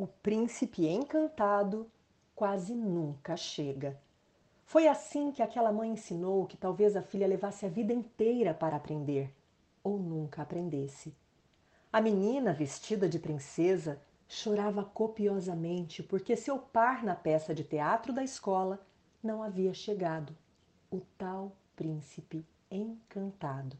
[0.00, 1.86] O príncipe encantado
[2.34, 4.00] quase nunca chega.
[4.64, 8.76] Foi assim que aquela mãe ensinou que talvez a filha levasse a vida inteira para
[8.76, 9.30] aprender,
[9.84, 11.14] ou nunca aprendesse.
[11.92, 18.24] A menina, vestida de princesa, chorava copiosamente porque seu par na peça de teatro da
[18.24, 18.80] escola
[19.22, 20.34] não havia chegado,
[20.90, 23.76] o tal príncipe encantado.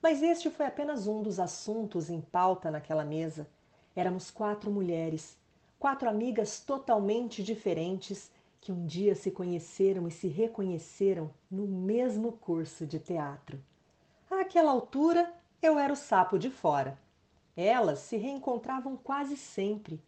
[0.00, 3.46] Mas este foi apenas um dos assuntos em pauta naquela mesa.
[3.96, 5.38] Éramos quatro mulheres,
[5.78, 8.30] quatro amigas totalmente diferentes
[8.60, 13.58] que um dia se conheceram e se reconheceram no mesmo curso de teatro.
[14.30, 16.98] Àquela altura, eu era o sapo de fora.
[17.56, 19.98] Elas se reencontravam quase sempre.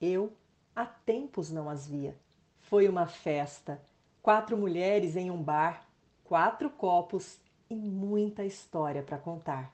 [0.00, 0.32] Eu,
[0.74, 2.16] há tempos não as via.
[2.60, 3.78] Foi uma festa.
[4.22, 5.86] Quatro mulheres em um bar,
[6.24, 9.70] quatro copos e muita história para contar.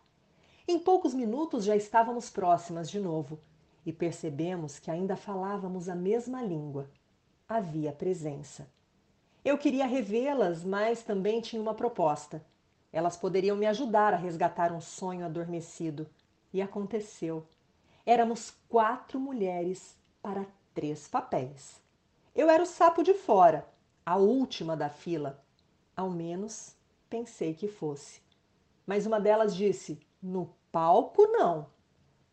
[0.66, 3.38] Em poucos minutos já estávamos próximas de novo
[3.90, 6.88] e percebemos que ainda falávamos a mesma língua.
[7.48, 8.70] Havia presença.
[9.44, 12.40] Eu queria revê-las, mas também tinha uma proposta.
[12.92, 16.08] Elas poderiam me ajudar a resgatar um sonho adormecido.
[16.52, 17.44] E aconteceu.
[18.06, 21.82] Éramos quatro mulheres para três papéis.
[22.32, 23.68] Eu era o sapo de fora,
[24.06, 25.42] a última da fila.
[25.96, 26.76] Ao menos
[27.08, 28.22] pensei que fosse.
[28.86, 31.66] Mas uma delas disse: No palco, não.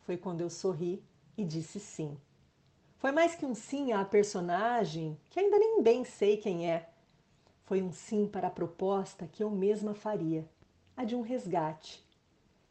[0.02, 1.04] Foi quando eu sorri
[1.38, 2.18] e disse sim.
[2.98, 6.90] Foi mais que um sim à personagem, que ainda nem bem sei quem é.
[7.64, 10.50] Foi um sim para a proposta que eu mesma faria,
[10.96, 12.04] a de um resgate.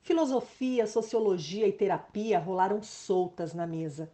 [0.03, 4.11] Filosofia, sociologia e terapia rolaram soltas na mesa.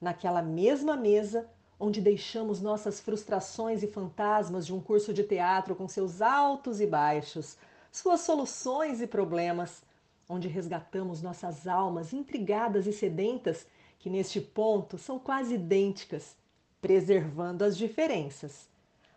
[0.00, 5.88] Naquela mesma mesa onde deixamos nossas frustrações e fantasmas de um curso de teatro com
[5.88, 7.56] seus altos e baixos,
[7.90, 9.82] suas soluções e problemas,
[10.28, 13.66] onde resgatamos nossas almas intrigadas e sedentas
[14.02, 16.34] que neste ponto são quase idênticas,
[16.80, 18.68] preservando as diferenças.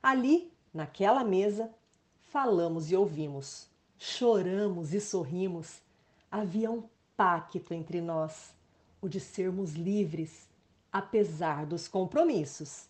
[0.01, 1.73] Ali, naquela mesa,
[2.29, 3.67] falamos e ouvimos,
[3.97, 5.81] choramos e sorrimos.
[6.31, 6.83] Havia um
[7.17, 8.53] pacto entre nós,
[9.01, 10.47] o de sermos livres,
[10.93, 12.85] apesar dos compromissos.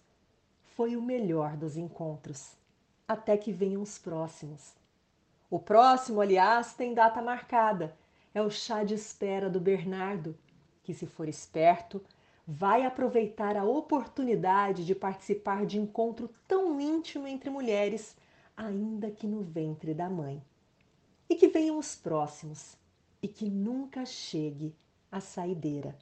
[0.76, 2.58] Foi o melhor dos encontros,
[3.08, 4.74] até que venham os próximos.
[5.50, 7.96] O próximo, aliás, tem data marcada.
[8.34, 10.38] É o chá de espera do Bernardo,
[10.86, 12.02] que, se for esperto,
[12.48, 18.16] vai aproveitar a oportunidade de participar de encontro tão íntimo entre mulheres,
[18.56, 20.42] ainda que no ventre da mãe.
[21.28, 22.78] E que venham os próximos,
[23.20, 24.76] e que nunca chegue
[25.12, 25.98] a saideira.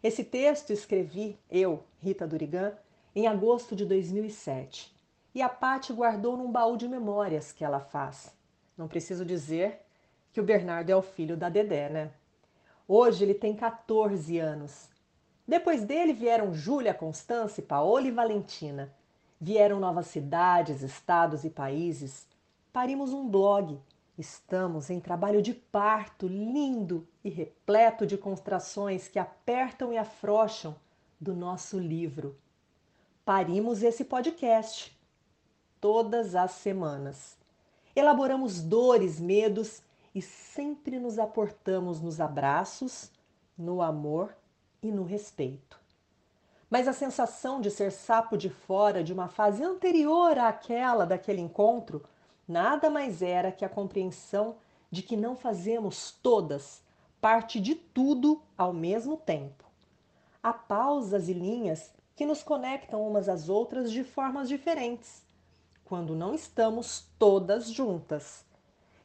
[0.00, 2.72] Esse texto escrevi eu, Rita Durigan,
[3.14, 4.94] em agosto de 2007.
[5.34, 8.32] E a Patti guardou num baú de memórias que ela faz.
[8.76, 9.80] Não preciso dizer
[10.32, 12.12] que o Bernardo é o filho da Dedé, né?
[12.86, 14.88] Hoje ele tem 14 anos.
[15.46, 18.92] Depois dele vieram Júlia, Constância, Paola e Valentina.
[19.40, 22.26] Vieram novas cidades, estados e países.
[22.72, 23.78] Parimos um blog.
[24.16, 30.76] Estamos em trabalho de parto lindo e repleto de contrações que apertam e afrouxam
[31.20, 32.36] do nosso livro.
[33.24, 34.96] Parimos esse podcast
[35.80, 37.36] todas as semanas.
[37.94, 39.82] Elaboramos dores, medos
[40.14, 43.10] e sempre nos aportamos nos abraços,
[43.56, 44.36] no amor
[44.82, 45.80] e no respeito.
[46.68, 52.02] Mas a sensação de ser sapo de fora de uma fase anterior àquela daquele encontro
[52.48, 54.56] nada mais era que a compreensão
[54.90, 56.82] de que não fazemos todas
[57.20, 59.64] parte de tudo ao mesmo tempo.
[60.42, 65.22] Há pausas e linhas que nos conectam umas às outras de formas diferentes,
[65.84, 68.44] quando não estamos todas juntas.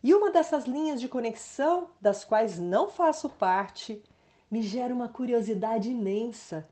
[0.03, 4.03] E uma dessas linhas de conexão, das quais não faço parte,
[4.49, 6.67] me gera uma curiosidade imensa,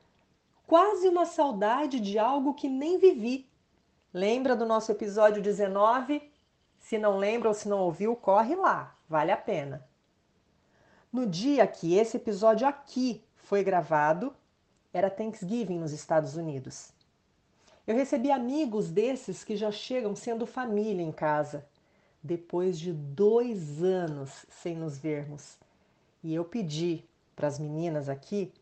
[0.66, 3.48] quase uma saudade de algo que nem vivi.
[4.12, 6.22] Lembra do nosso episódio 19?
[6.78, 9.86] Se não lembra ou se não ouviu, corre lá, vale a pena.
[11.12, 14.34] No dia que esse episódio aqui foi gravado,
[14.92, 16.92] era Thanksgiving nos Estados Unidos.
[17.86, 21.66] Eu recebi amigos desses que já chegam sendo família em casa
[22.26, 25.56] depois de dois anos sem nos vermos.
[26.22, 28.52] E eu pedi para as meninas aqui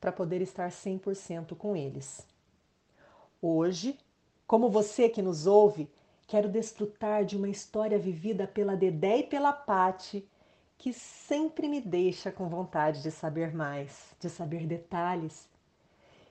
[0.00, 2.26] para poder estar 100% com eles.
[3.40, 3.98] Hoje,
[4.46, 5.88] como você que nos ouve,
[6.26, 10.26] quero desfrutar de uma história vivida pela Dedé e pela Pati,
[10.78, 15.48] que sempre me deixa com vontade de saber mais, de saber detalhes,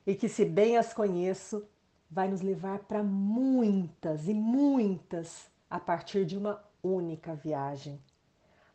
[0.05, 1.65] e que, se bem as conheço,
[2.09, 7.99] vai nos levar para muitas e muitas a partir de uma única viagem.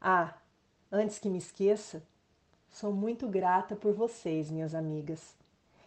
[0.00, 0.34] Ah,
[0.90, 2.02] antes que me esqueça,
[2.68, 5.36] sou muito grata por vocês, minhas amigas.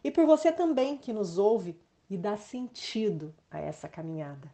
[0.02, 1.78] e por você também que nos ouve
[2.10, 4.50] e dá sentido a essa caminhada.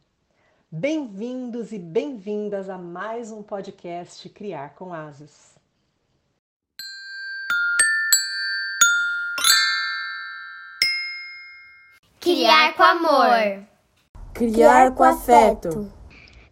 [0.71, 5.55] Bem-vindos e bem-vindas a mais um podcast Criar com Asas.
[12.19, 13.63] Criar com amor.
[14.33, 15.96] Criar com afeto.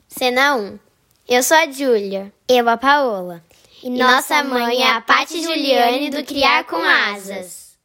[0.07, 0.79] Cena 1.
[1.27, 2.31] Eu sou a Júlia.
[2.47, 3.43] Eu a Paola.
[3.81, 7.79] E, e nossa mãe é a Pati Juliane do Criar com Asas.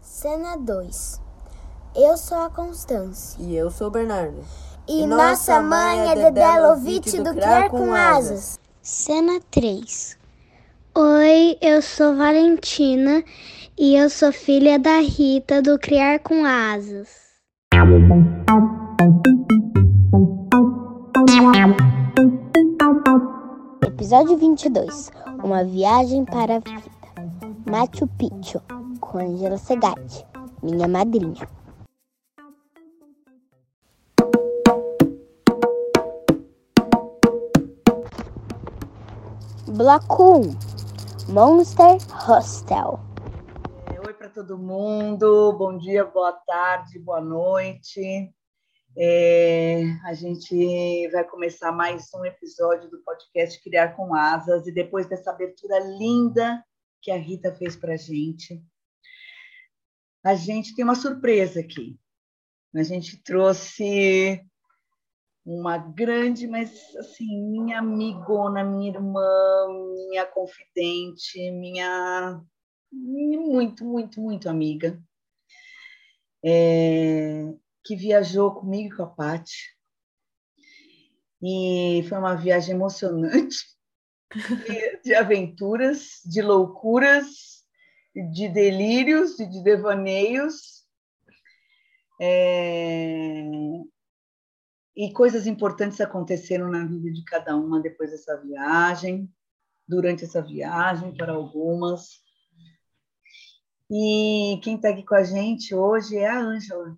[0.00, 1.20] Cena 2.
[1.96, 3.36] Eu sou a Constância.
[3.42, 4.44] E eu sou o Bernardo.
[4.86, 8.60] E, e nossa mãe é Dedé Lovitch do Criar com Asas.
[8.80, 10.16] Cena 3.
[10.94, 13.24] Oi, eu sou Valentina
[13.82, 17.08] e eu sou filha da Rita do Criar com Asas.
[23.82, 25.10] Episódio 22
[25.42, 26.90] Uma viagem para a vida.
[27.70, 28.60] Machu Picchu,
[29.00, 30.26] com Angela Segatti,
[30.62, 31.48] minha madrinha.
[39.68, 40.40] Bloco
[41.28, 41.96] 1 Monster
[42.28, 43.09] Hostel.
[44.34, 48.32] Todo mundo, bom dia, boa tarde, boa noite.
[48.96, 55.08] É, a gente vai começar mais um episódio do podcast Criar com Asas e depois
[55.08, 56.64] dessa abertura linda
[57.02, 58.62] que a Rita fez para a gente,
[60.24, 61.98] a gente tem uma surpresa aqui.
[62.74, 64.40] A gente trouxe
[65.44, 69.66] uma grande, mas assim, minha amigona, minha irmã,
[70.08, 72.40] minha confidente, minha
[72.92, 75.02] muito, muito, muito amiga,
[76.44, 77.44] é,
[77.84, 79.76] que viajou comigo e com a Paty.
[81.42, 83.56] E foi uma viagem emocionante,
[84.34, 87.64] de, de aventuras, de loucuras,
[88.32, 90.80] de delírios e de devaneios.
[92.20, 93.42] É,
[94.96, 99.32] e coisas importantes aconteceram na vida de cada uma depois dessa viagem,
[99.88, 102.20] durante essa viagem, para algumas.
[103.92, 106.96] E quem está aqui com a gente hoje é a Ângela.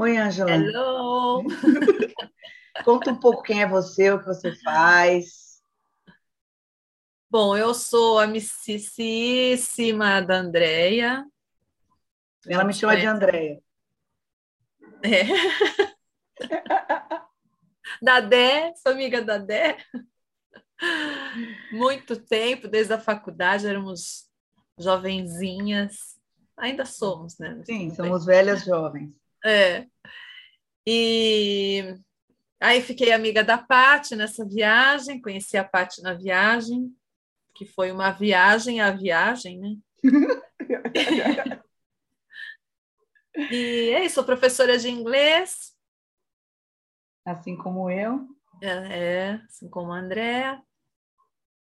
[0.00, 0.50] Oi, Ângela.
[0.50, 1.44] Hello!
[2.84, 5.62] Conta um pouco quem é você, o que você faz.
[7.30, 8.60] Bom, eu sou amicíssima
[10.20, 11.24] da Andrea.
[12.48, 13.62] Ela me chama de Andréia.
[15.04, 15.22] É.
[18.02, 19.78] da Dé, sou amiga da Dé.
[21.70, 24.27] Muito tempo, desde a faculdade, éramos
[24.78, 26.18] jovenzinhas.
[26.56, 27.62] Ainda somos, né?
[27.64, 29.12] Sim, somos velhas jovens.
[29.44, 29.86] É.
[30.86, 31.94] E
[32.60, 36.92] aí fiquei amiga da Pati nessa viagem, conheci a Pati na viagem,
[37.54, 39.76] que foi uma viagem a viagem, né?
[43.50, 45.76] e é isso, sou professora de inglês,
[47.30, 48.26] assim como eu.
[48.62, 50.62] É, é assim como a Andréa.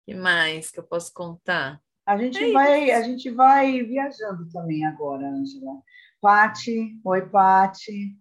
[0.05, 1.81] que mais que eu posso contar?
[2.11, 5.81] A gente, é vai, a gente vai viajando também agora, Angela.
[6.21, 8.17] Pati, oi, Pati.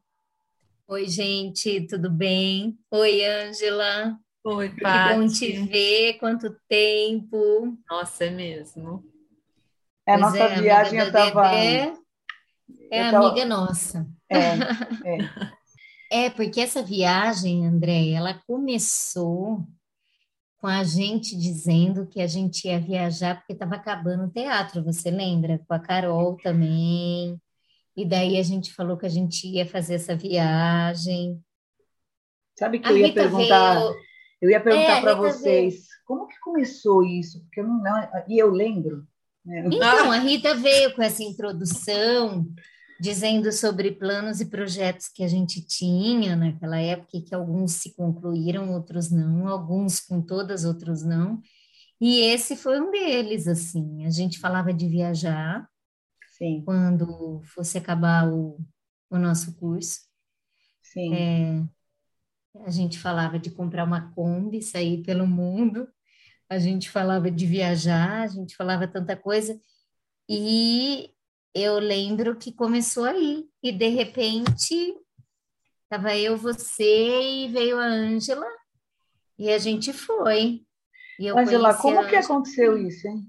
[0.88, 2.77] Oi, gente, tudo bem?
[2.91, 4.15] Oi, Ângela.
[4.44, 5.09] Oi, Pati.
[5.09, 7.80] Que bom te ver, quanto tempo.
[7.89, 9.03] Nossa, é mesmo.
[10.08, 11.51] É, a nossa é, viagem estava...
[11.55, 11.91] É
[13.10, 13.29] tava...
[13.29, 14.08] amiga nossa.
[14.29, 14.38] É,
[16.13, 16.25] é.
[16.25, 19.65] É, porque essa viagem, André, ela começou
[20.60, 25.10] com a gente dizendo que a gente ia viajar porque estava acabando o teatro, você
[25.10, 25.60] lembra?
[25.66, 27.42] Com a Carol também.
[27.96, 31.42] E daí a gente falou que a gente ia fazer essa viagem.
[32.58, 33.96] Sabe que a eu ia Rita perguntar, veio...
[34.42, 35.86] eu ia perguntar é, para vocês, veio...
[36.06, 37.42] como que começou isso?
[37.44, 39.08] Porque eu não, e eu lembro.
[39.46, 39.63] Né?
[39.66, 42.46] Então, a Rita veio com essa introdução
[43.00, 48.74] dizendo sobre planos e projetos que a gente tinha naquela época, que alguns se concluíram,
[48.74, 51.41] outros não, alguns com todas, outros não.
[52.01, 54.06] E esse foi um deles, assim.
[54.06, 55.68] A gente falava de viajar
[56.38, 56.62] Sim.
[56.65, 58.58] quando fosse acabar o,
[59.10, 60.01] o nosso curso.
[60.82, 61.13] Sim.
[61.13, 61.63] É,
[62.65, 65.88] a gente falava de comprar uma Kombi, sair pelo mundo.
[66.50, 69.60] A gente falava de viajar, a gente falava tanta coisa.
[70.27, 71.12] E
[71.53, 74.96] eu lembro que começou aí, e de repente
[75.84, 78.48] estava eu, você e veio a Ângela,
[79.38, 80.63] e a gente foi.
[81.20, 83.25] Ângela, como que aconteceu isso, hein?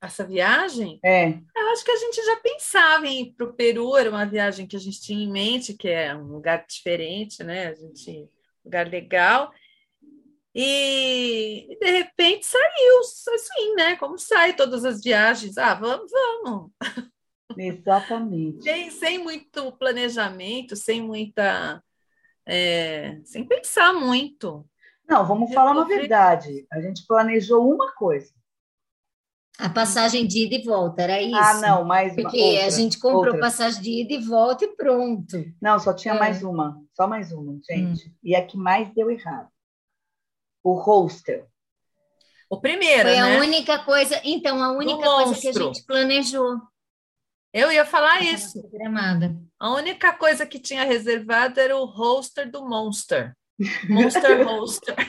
[0.00, 1.00] Essa viagem?
[1.02, 1.30] É.
[1.56, 4.66] Eu acho que a gente já pensava em ir para o Peru, era uma viagem
[4.66, 7.68] que a gente tinha em mente, que é um lugar diferente, né?
[7.68, 8.28] A gente, um
[8.66, 9.50] lugar legal.
[10.54, 13.96] E de repente saiu assim, né?
[13.96, 15.56] Como sai todas as viagens?
[15.56, 16.70] Ah, vamos, vamos.
[17.56, 18.62] Exatamente.
[18.62, 21.82] Sem, sem muito planejamento, sem muita.
[22.46, 24.66] É, sem pensar muito.
[25.08, 26.66] Não, vamos falar uma verdade.
[26.72, 28.32] A gente planejou uma coisa.
[29.56, 31.36] A passagem de ida e volta, era isso?
[31.36, 32.22] Ah, não, mais uma.
[32.22, 33.40] Porque outra, a gente comprou outra.
[33.40, 35.44] passagem de ida e volta e pronto.
[35.62, 36.18] Não, só tinha É.
[36.18, 36.82] mais uma.
[36.92, 38.12] Só mais uma, gente.
[38.22, 39.48] E a que mais deu errado.
[40.62, 41.46] O hostel.
[42.50, 43.40] O primeiro, Foi a né?
[43.40, 44.20] única coisa.
[44.24, 46.56] Então, a única coisa que a gente planejou.
[47.54, 48.68] Eu ia falar essa isso.
[48.68, 49.36] Programada.
[49.60, 53.32] A única coisa que tinha reservado era o roster do Monster.
[53.88, 54.96] Monster Roster.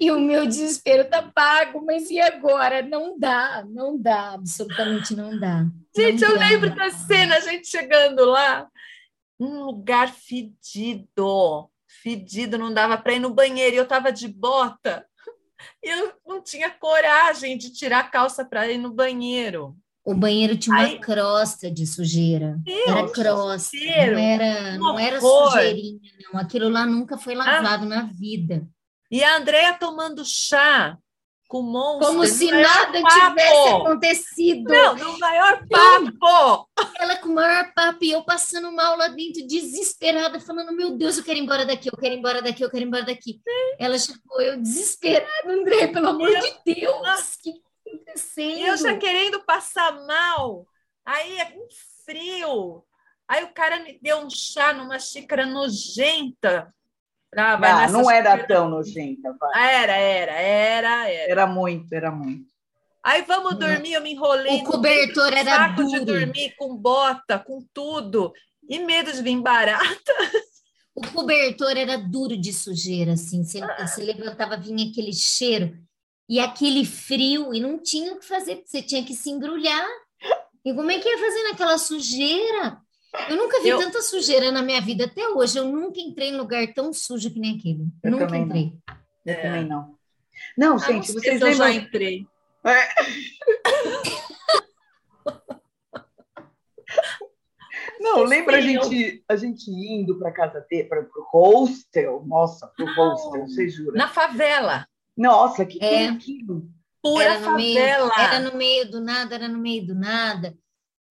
[0.00, 2.80] E o meu desespero tá pago, mas e agora?
[2.80, 5.66] Não dá, não dá, absolutamente não dá.
[5.94, 6.48] Gente, Não eu dá.
[6.48, 8.66] lembro da cena, a gente chegando lá,
[9.38, 11.70] um lugar fedido,
[12.02, 15.06] fedido, não dava para ir no banheiro, e eu tava de bota,
[15.82, 19.76] e eu não tinha coragem de tirar a calça para ir no banheiro.
[20.04, 22.58] O banheiro tinha uma Aí- crosta de sujeira.
[22.86, 26.00] Era Deus, crosta, cheiro, não era, não era sujeirinha,
[26.32, 26.40] não.
[26.40, 28.66] Aquilo lá nunca foi lavado na vida.
[29.10, 30.96] E a Andrea tomando chá
[31.48, 32.06] com o monstro.
[32.08, 33.28] Como se maior nada papo.
[33.28, 34.68] tivesse acontecido.
[34.72, 36.68] Não, no maior papo.
[36.98, 41.18] Ela com o maior papo e eu passando mal lá dentro, desesperada, falando: Meu Deus,
[41.18, 43.40] eu quero ir embora daqui, eu quero ir embora daqui, eu quero ir embora daqui.
[43.78, 48.58] Ela chegou, eu desesperada, André, pelo amor Eu- de Deus, o que está acontecendo?
[48.58, 50.66] E eu já querendo passar mal.
[51.04, 51.66] Aí, um
[52.04, 52.82] frio.
[53.28, 56.72] Aí o cara me deu um chá numa xícara nojenta.
[57.34, 59.50] Ah, vai Ah, não era tão nojenta, vai.
[59.54, 61.30] Ah, Era, era, era, era.
[61.30, 62.46] Era muito, era muito.
[63.04, 64.60] Aí vamos dormir, eu me enrolei.
[64.60, 66.04] O cobertor era saco de duro.
[66.04, 68.32] dormir com bota, com tudo.
[68.68, 70.12] E medo de vir barata.
[70.94, 73.44] O cobertor era duro de sujeira, assim.
[73.44, 75.76] Você, você levantava, vinha aquele cheiro
[76.28, 79.86] e aquele frio, e não tinha o que fazer, você tinha que se embrulhar.
[80.64, 82.80] E como é que ia fazer naquela sujeira?
[83.28, 85.58] Eu nunca vi Eu- tanta sujeira na minha vida até hoje.
[85.58, 87.86] Eu nunca entrei em lugar tão sujo que nem aquele.
[88.02, 88.46] Eu nunca também não.
[88.56, 88.72] entrei.
[89.24, 89.42] Eu É.
[89.42, 89.96] também não.
[90.56, 91.84] Não, Ah, gente, não vocês se eu já lembram?
[91.86, 92.26] entrei.
[98.00, 102.22] Não, lembra a eu- gente, a gente indo para casa dele, para o hostel?
[102.26, 103.96] Nossa, para o hostel, você jura?
[103.96, 104.86] Na favela.
[105.16, 106.08] Nossa, que que é É.
[106.08, 106.68] aquilo?
[107.02, 108.12] Pura Era no, meio, favela.
[108.18, 110.56] era no meio do nada, era no meio do nada.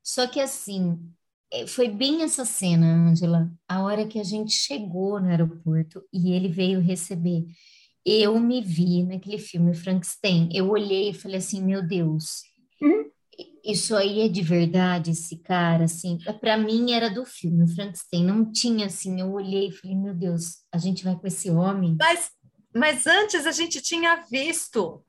[0.03, 0.99] Só que assim,
[1.67, 6.47] foi bem essa cena, Ângela, a hora que a gente chegou no aeroporto e ele
[6.49, 7.45] veio receber.
[8.05, 10.49] Eu me vi naquele filme Frankenstein.
[10.53, 12.43] Eu olhei e falei assim, meu Deus,
[12.81, 13.09] Uhum.
[13.63, 16.17] isso aí é de verdade, esse cara, assim.
[16.39, 18.23] Para mim era do filme o Frankenstein.
[18.25, 19.19] Não tinha assim.
[19.19, 21.95] Eu olhei e falei, meu Deus, a gente vai com esse homem.
[21.99, 22.29] Mas,
[22.73, 25.03] mas antes a gente tinha visto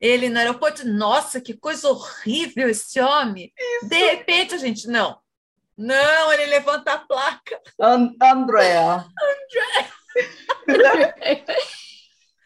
[0.00, 0.86] ele no aeroporto.
[0.88, 3.52] Nossa, que coisa horrível esse homem.
[3.88, 5.16] De repente a gente, não.
[5.76, 7.60] Não, ele levanta a placa.
[7.80, 9.06] An Andrea.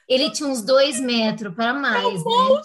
[0.09, 2.63] Ele tinha uns dois metros para mais, né?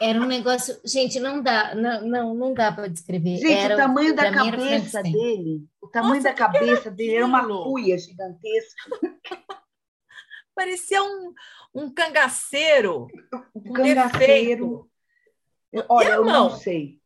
[0.00, 3.36] Era um negócio, gente, não dá, não, não, não dá para descrever.
[3.36, 6.42] Gente, Era, o tamanho da mim era cabeça dele, o tamanho Nossa, da que que
[6.42, 8.90] era cabeça dele era uma cuia gigantesca,
[10.54, 11.34] Parecia um,
[11.74, 13.06] um cangaceiro.
[13.54, 14.90] um Um cangaceiro.
[15.88, 16.98] Olha, eu não sei.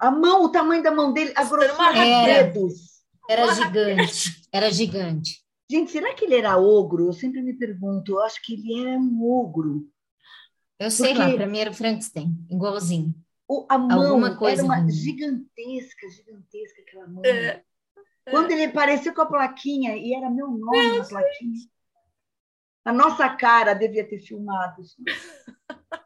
[0.00, 2.52] A mão, o tamanho da mão dele, a era grossura raquete.
[2.52, 2.90] dedos.
[3.28, 5.44] Era gigante, era gigante.
[5.70, 7.06] Gente, será que ele era ogro?
[7.06, 8.12] Eu sempre me pergunto.
[8.12, 9.88] Eu acho que ele era um ogro.
[10.78, 13.14] Eu sei Porque- lá, para mim era o Frankenstein, igualzinho.
[13.46, 14.90] O, a mão Alguma coisa era uma ruim.
[14.90, 17.22] gigantesca, gigantesca aquela mão.
[17.24, 17.62] É,
[18.30, 21.52] Quando ele apareceu com a plaquinha, e era meu nome na plaquinha.
[22.84, 24.82] A nossa cara devia ter filmado.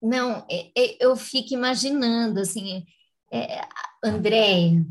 [0.00, 2.84] Não, é- é- eu fico imaginando, assim,
[3.32, 3.60] é,
[4.04, 4.84] Andréia,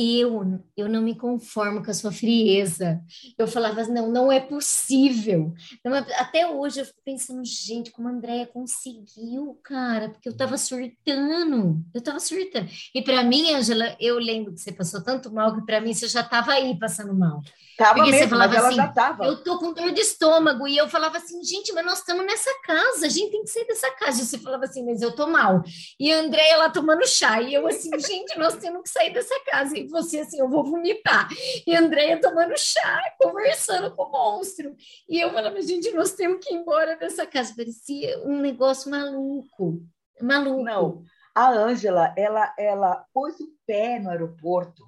[0.00, 3.00] eu, eu não me conformo com a sua frieza.
[3.36, 5.52] Eu falava, não, não é possível.
[5.84, 10.36] Não é- até hoje eu fico pensando, gente, como a Andréia conseguiu, cara, porque eu
[10.36, 12.68] tava surtando, eu tava surtando.
[12.94, 16.06] E para mim, Angela, eu lembro que você passou tanto mal que para mim você
[16.06, 17.42] já tava aí passando mal.
[17.76, 19.24] Tava Porque você mesmo, mas falava ela assim, já estava.
[19.24, 20.66] Eu tô com dor de estômago.
[20.66, 23.66] E eu falava assim, gente, mas nós estamos nessa casa, a gente tem que sair
[23.68, 24.20] dessa casa.
[24.20, 25.62] E você falava assim, mas eu tô mal.
[25.98, 27.40] E a Andréia lá tomando chá.
[27.40, 29.78] E eu assim, gente, nós temos que sair dessa casa.
[29.78, 31.28] E você assim, eu vou vomitar.
[31.66, 34.74] E a Andréia tomando chá, conversando com o monstro.
[35.08, 37.54] E eu falava, gente, nós temos que ir embora dessa casa.
[37.56, 39.82] Parecia um negócio maluco.
[40.20, 40.62] Maluco.
[40.64, 41.02] Não,
[41.34, 44.84] a Ângela, ela, ela pôs o pé no aeroporto.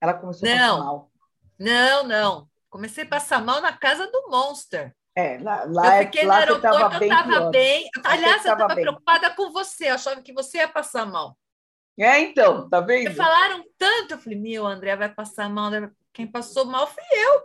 [0.00, 0.68] Ela começou a Não.
[0.76, 1.10] passar mal.
[1.58, 2.48] Não, não.
[2.70, 4.94] Comecei a passar mal na casa do Monster.
[5.16, 7.50] É, lá, lá, eu fiquei lá no aeroporto, bem eu estava pior.
[7.50, 7.90] bem.
[8.04, 8.84] Aliás, eu tava estava bem.
[8.84, 11.36] preocupada com você, eu achava que você ia passar mal.
[11.98, 13.14] É, então, tá vendo?
[13.14, 15.66] falaram tanto, eu falei, meu, André vai passar mal.
[15.66, 17.42] André- Quem passou mal fui eu.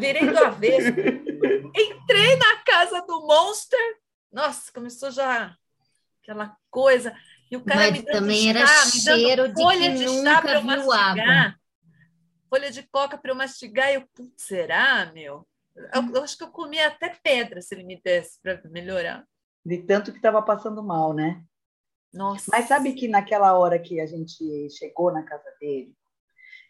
[0.00, 0.88] Virei do avesso.
[1.76, 3.96] Entrei na casa do Monster.
[4.32, 5.54] Nossa, começou já
[6.22, 7.14] aquela coisa.
[7.50, 9.94] E o cara Mas me dando também era chá, me dando cheiro de folha quem
[9.94, 11.60] de chá para eu mastigar.
[12.48, 13.90] Folha de coca para eu mastigar.
[13.90, 15.46] E eu, putz, será, meu?
[15.76, 19.24] Eu, eu acho que eu comia até pedra se ele me desse para melhorar.
[19.64, 21.42] De tanto que tava passando mal, né?
[22.12, 22.46] Nossa.
[22.52, 25.92] Mas sabe que naquela hora que a gente chegou na casa dele,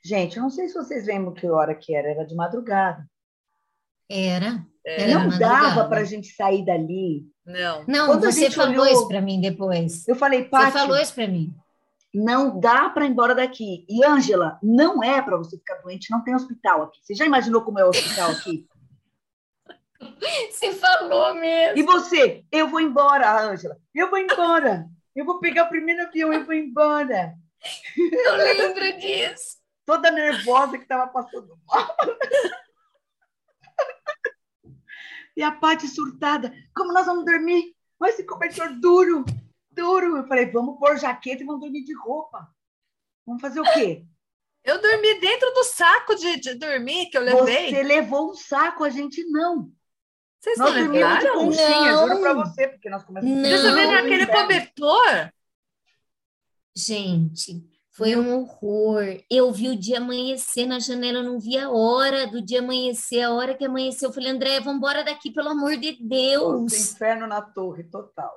[0.05, 3.05] gente, eu não sei se vocês lembram que hora que era, era de madrugada.
[4.09, 4.65] Era.
[4.85, 7.25] É, Era não dava para a gente sair dali.
[7.47, 7.85] Não.
[7.89, 10.07] Não, Quando a você gente falou olhou- isso para mim depois.
[10.07, 11.53] Eu falei, Você Paty, falou isso para mim.
[12.15, 13.85] não dá para ir embora daqui.
[13.89, 16.99] E, Ângela, não é para você ficar doente, não tem hospital aqui.
[17.03, 18.69] Você já imaginou como é o hospital aqui?
[20.51, 21.79] Você falou mesmo.
[21.79, 22.45] E você?
[22.51, 23.77] Eu vou embora, Ângela.
[23.95, 24.87] Eu vou embora.
[25.15, 27.35] Eu vou pegar o primeiro avião, eu vou embora.
[27.97, 29.59] Eu lembro disso.
[29.85, 31.97] Toda nervosa que estava passando mal.
[35.37, 36.53] E a Paty surtada.
[36.75, 37.75] Como nós vamos dormir?
[37.99, 39.25] Com esse cobertor duro,
[39.71, 40.17] duro.
[40.19, 42.49] Eu falei, vamos pôr jaqueta e vamos dormir de roupa.
[43.27, 44.05] Vamos fazer o quê?
[44.65, 47.71] Eu dormi dentro do saco de, de dormir que eu levei.
[47.71, 49.73] Você levou um saco, a gente não.
[50.43, 51.35] Vocês não levaram?
[51.35, 52.09] conchinha, Não.
[52.09, 53.49] juro pra você, porque nós começamos Não.
[53.49, 54.33] Vocês naquele inverno.
[54.43, 55.33] cobertor?
[56.75, 59.05] Gente, foi um horror.
[59.31, 63.21] Eu vi o dia amanhecer na janela, eu não vi a hora do dia amanhecer,
[63.23, 64.09] a hora que amanheceu.
[64.09, 66.93] Eu falei, André, vamos embora daqui, pelo amor de Nossa, Deus.
[66.93, 68.33] inferno na torre, total.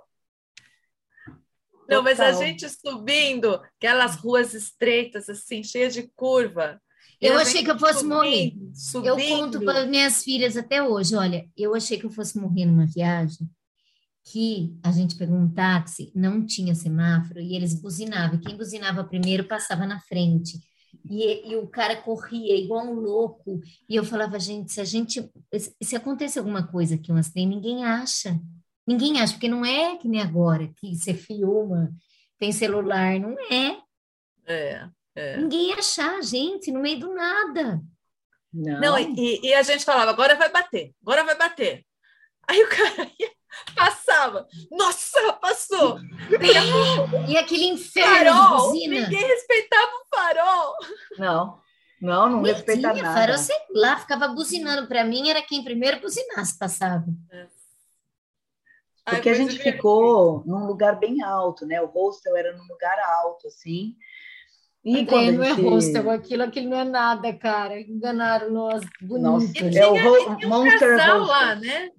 [1.88, 6.82] Não, mas a gente subindo aquelas ruas estreitas, assim, cheias de curva.
[7.22, 8.54] Eu a achei que eu fosse morrer.
[8.74, 9.66] subindo, Eu conto subindo.
[9.66, 11.16] para as minhas filhas até hoje.
[11.16, 13.50] Olha, eu achei que eu fosse morrer numa viagem
[14.26, 18.40] que a gente pegou um táxi, não tinha semáforo e eles buzinavam.
[18.40, 20.60] Quem buzinava primeiro passava na frente.
[21.08, 23.60] E, e o cara corria igual um louco.
[23.88, 25.30] E eu falava, gente, se a gente.
[25.82, 28.40] Se, acontecer alguma coisa aqui, um acidente, ninguém acha.
[28.88, 31.92] Ninguém acha, porque não é que nem agora, que você filma,
[32.40, 33.78] tem celular, não é.
[34.48, 35.38] É, é.
[35.38, 37.82] Ninguém ia achar a gente no meio do nada.
[38.54, 41.86] Não, Não, e, e a gente falava, agora vai bater, agora vai bater.
[42.48, 43.32] Aí o cara ia,
[43.76, 44.48] passava.
[44.72, 46.00] Nossa, passou!
[47.28, 48.72] E aquele inferno de farol!
[48.72, 49.02] buzina.
[49.02, 50.74] Ninguém respeitava o farol.
[51.18, 51.60] não,
[52.02, 53.20] não, não respeita Tinha nada.
[53.20, 54.88] farol, sei lá, ficava buzinando.
[54.88, 57.06] Para mim, era quem primeiro buzinasse passava.
[59.06, 61.80] Porque Aí a gente ficou num lugar bem alto, né?
[61.82, 63.96] O hostel era num lugar alto, assim.
[64.86, 65.62] E André, quando não é gente...
[65.62, 67.82] hostel, aquilo, aquilo não é nada, cara.
[67.82, 69.64] Enganaram nós, Nossa, bonito.
[69.64, 71.26] E é tinha, o um Monster casal Hostel.
[71.26, 71.92] lá, né?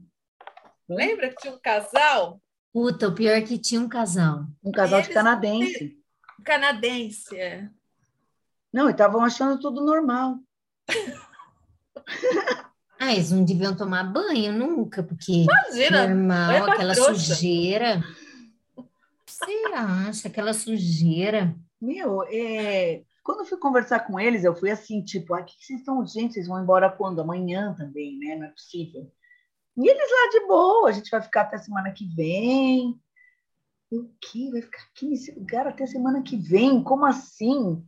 [0.88, 2.40] Lembra que tinha um casal
[2.77, 4.44] Puta, o pior é que tinha um casal.
[4.62, 5.96] Um casal de canadense.
[6.44, 7.35] canadense?
[7.35, 7.70] É.
[8.70, 10.38] Não, e estavam achando tudo normal.
[12.99, 17.35] Ah, eles não deviam tomar banho nunca, porque Imagina, normal, aquela trouxa.
[17.35, 18.03] sujeira.
[19.27, 21.55] Você acha aquela sujeira?
[21.80, 25.64] Meu, é, quando eu fui conversar com eles, eu fui assim, tipo, ah, que que
[25.64, 27.20] vocês estão, gente, vocês vão embora quando?
[27.20, 28.36] Amanhã também, né?
[28.36, 29.10] Não é possível.
[29.76, 32.98] E eles lá de boa, a gente vai ficar até semana que vem.
[33.90, 34.48] O quê?
[34.50, 36.82] Vai ficar aqui nesse lugar até semana que vem?
[36.82, 37.84] Como assim?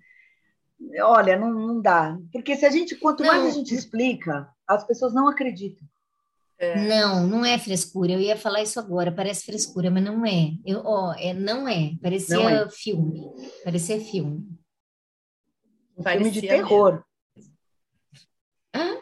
[1.01, 2.19] Olha, não, não dá.
[2.33, 3.49] Porque se a gente, quanto mais Não.
[3.49, 5.87] a gente explica, as pessoas não acreditam.
[6.89, 8.13] Não, não é frescura.
[8.13, 9.13] Eu ia falar isso agora.
[9.15, 10.53] Parece frescura, mas não é.
[10.67, 11.93] Eu, ó, é não é.
[12.03, 12.69] Parecia Não é.
[12.71, 13.23] filme.
[13.63, 14.45] Parecia filme.
[15.97, 17.05] Um filme de Parecia terror.
[18.75, 19.01] Hã?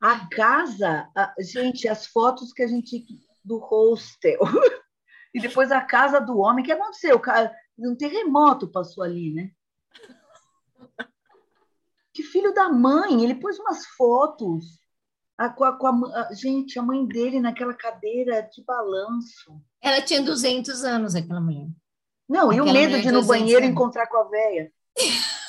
[0.00, 3.04] A casa, a- gente, as fotos que a gente
[3.44, 4.40] do hostel
[5.32, 7.16] e depois a casa do homem, o que aconteceu?
[7.16, 9.50] O cara- Um terremoto passou ali, né?
[12.12, 14.83] Que filho da mãe, ele pôs umas fotos.
[15.36, 19.60] A- com a- com a gente, a mãe dele naquela cadeira de balanço.
[19.82, 21.66] Ela tinha 200 anos, aquela mulher.
[22.28, 23.70] Não, e o Aquela medo de ir no 200 banheiro e anos.
[23.70, 24.72] encontrar com a véia.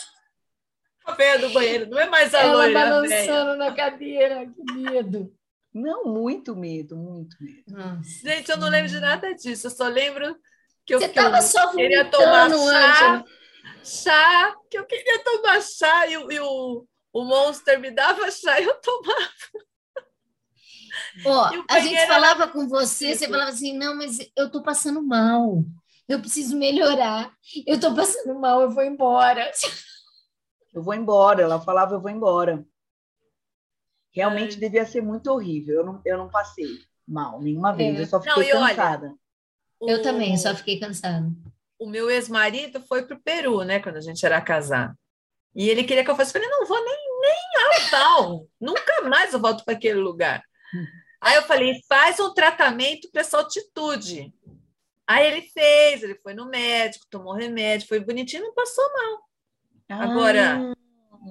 [1.06, 3.28] A véia do banheiro, não é mais a Ela loira, a véia.
[3.28, 5.32] balançando na cadeira, que medo.
[5.72, 7.64] Não, muito medo, muito medo.
[7.68, 8.10] Nossa.
[8.24, 10.36] Gente, eu não lembro de nada disso, eu só lembro
[10.84, 13.24] que eu, Você só queria tomar chá,
[13.84, 18.60] chá, que eu queria tomar chá e, o- e o, o monster me dava chá
[18.60, 19.30] e eu tomava.
[21.26, 25.64] Ó, a gente falava com você, você falava assim, não, mas eu tô passando mal.
[26.08, 27.32] Eu preciso melhorar.
[27.66, 29.50] Eu tô passando mal, eu vou embora.
[30.74, 31.42] Eu vou embora.
[31.42, 32.64] Ela falava, eu vou embora.
[34.14, 34.60] Realmente Ai.
[34.60, 35.76] devia ser muito horrível.
[35.78, 36.66] Eu não, eu não passei
[37.08, 38.02] mal nenhuma vez, É.
[38.02, 39.14] eu só Não, fiquei olha, cansada.
[39.82, 41.28] Eu O- também, só fiquei cansada.
[41.80, 44.96] o meu ex-marido foi para o Peru, né, quando a gente era casado.
[45.54, 46.30] E ele queria que eu fosse.
[46.38, 48.48] Eu falei, não vou nem, nem a pau.
[48.60, 50.44] Nunca mais eu volto para aquele lugar.
[51.26, 54.32] Aí eu falei, faz um tratamento para essa altitude.
[55.08, 60.00] Aí ele fez, ele foi no médico, tomou remédio, foi bonitinho, não passou mal.
[60.02, 60.74] Agora,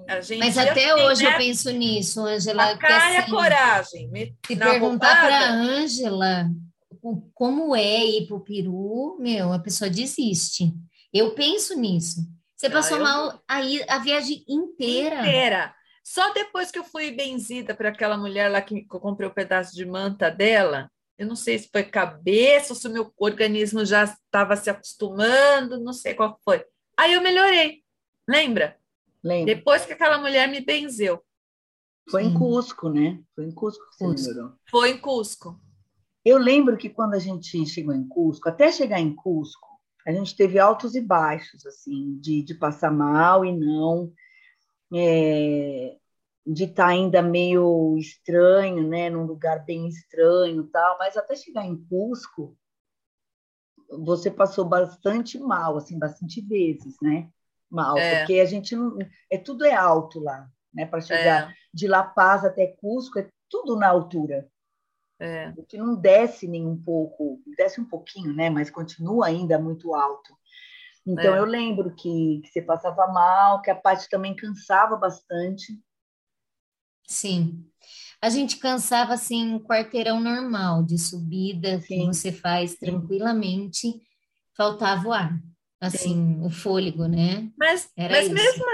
[0.08, 1.32] a gente Mas até assim, hoje né?
[1.34, 2.64] eu penso nisso, Ângela.
[2.70, 4.08] A que cara e a assim, coragem.
[4.10, 6.50] Me- Se perguntar para a Ângela
[7.34, 10.72] como é ir para o Peru, meu, a pessoa desiste.
[11.12, 12.20] Eu penso nisso.
[12.56, 15.20] Você Ah, passou eu- mal aí a viagem inteira.
[15.20, 15.74] inteira.
[16.04, 19.74] Só depois que eu fui benzida para aquela mulher lá que eu comprei o pedaço
[19.74, 24.04] de manta dela, eu não sei se foi cabeça ou se o meu organismo já
[24.04, 26.62] estava se acostumando, não sei qual foi.
[26.96, 27.82] Aí eu melhorei.
[28.28, 28.76] Lembra?
[29.22, 29.54] Lembra?
[29.54, 31.24] Depois que aquela mulher me benzeu.
[32.10, 32.34] Foi em.
[32.34, 33.18] Cusco, né?
[33.34, 34.28] Foi em Cusco que você Cusco.
[34.28, 34.52] melhorou.
[34.70, 35.60] Foi em Cusco.
[36.22, 39.68] Eu lembro que quando a gente chegou em Cusco, até chegar em Cusco,
[40.06, 44.12] a gente teve altos e baixos, assim, de, de passar mal e não,
[44.94, 45.96] é,
[46.46, 51.76] de estar ainda meio estranho, né, num lugar bem estranho tal, mas até chegar em
[51.86, 52.56] Cusco,
[54.04, 57.30] você passou bastante mal, assim, bastante vezes, né?
[57.70, 58.16] Mal, É.
[58.16, 58.98] porque a gente não,
[59.30, 60.86] é tudo é alto lá, né?
[60.86, 64.48] Para chegar É, de La Paz até Cusco é tudo na altura.
[65.18, 65.54] é.
[65.56, 68.50] O que não desce nem um pouco, desce um pouquinho, né?
[68.50, 70.36] Mas continua ainda muito alto.
[71.06, 71.38] Então É.
[71.38, 75.72] eu lembro que, que você passava mal, que a parte também cansava bastante.
[77.06, 77.64] Sim.
[78.20, 82.06] A gente cansava assim, um quarteirão normal de subida que Sim.
[82.06, 83.88] você faz tranquilamente,
[84.56, 85.40] faltava o ar,
[85.80, 87.50] assim, o fôlego, né?
[87.56, 88.34] Mas, Era mas isso.
[88.34, 88.64] mesmo,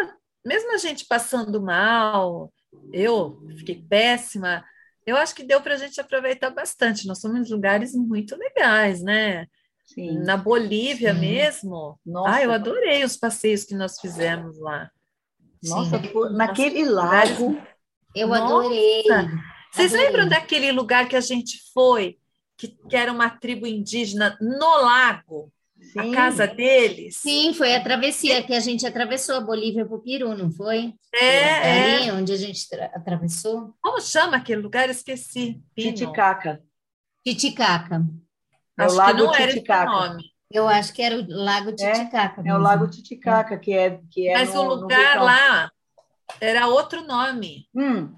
[0.44, 2.52] mesmo a gente passando mal,
[2.92, 4.64] eu fiquei péssima,
[5.06, 7.06] eu acho que deu para a gente aproveitar bastante.
[7.06, 9.46] Nós somos em lugares muito legais, né?
[9.94, 10.18] Sim.
[10.20, 11.20] Na Bolívia Sim.
[11.20, 11.98] mesmo.
[12.06, 14.90] Nossa, Ah, eu adorei os passeios que nós fizemos lá.
[15.62, 17.60] nossa, foi- naquele lago,
[18.14, 18.44] Eu Nossa!
[18.44, 19.02] adorei.
[19.72, 20.06] Vocês adorei.
[20.10, 22.18] lembram daquele lugar que a gente foi,
[22.58, 25.52] que, que era uma tribo indígena no lago?
[25.96, 27.16] A sim, casa deles?
[27.16, 30.92] Sim, foi a travessia que a gente atravessou a Bolívia para o Peru, não foi?
[31.14, 31.94] É, é.
[31.96, 33.74] Ali onde a gente tra- atravessou.
[33.80, 34.86] Como chama aquele lugar?
[34.86, 35.62] Eu Esqueci.
[35.74, 35.94] Pino.
[35.94, 36.62] Titicaca.
[37.24, 38.04] Titicaca.
[38.82, 39.90] É o Acho que Lago não era esse Titicaca.
[39.90, 40.24] nome.
[40.50, 42.40] Eu acho que era o Lago Titicaca.
[42.40, 42.58] É o mesmo.
[42.58, 45.70] Lago Titicaca, que é, que é Mas no, o lugar lá
[46.40, 47.68] era outro nome.
[47.74, 48.12] Hum,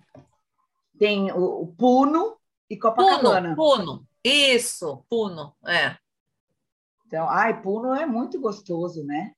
[0.98, 2.37] tem o, o Puno
[2.70, 3.55] e Puno, Copacabana.
[3.57, 4.07] Puno.
[4.25, 5.55] Isso, Puno.
[5.66, 5.96] É.
[7.07, 9.33] Então, ai, Puno é muito gostoso, né?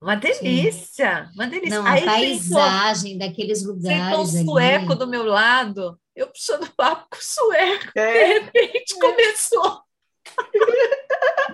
[0.00, 1.82] Uma delícia, uma delícia.
[1.82, 2.00] Não, a Aí
[2.38, 4.44] sentou, paisagem daqueles sentou um lugares ali.
[4.44, 7.92] sueco do meu lado, eu puxando papo com o sueco.
[7.94, 9.82] De É, repente começou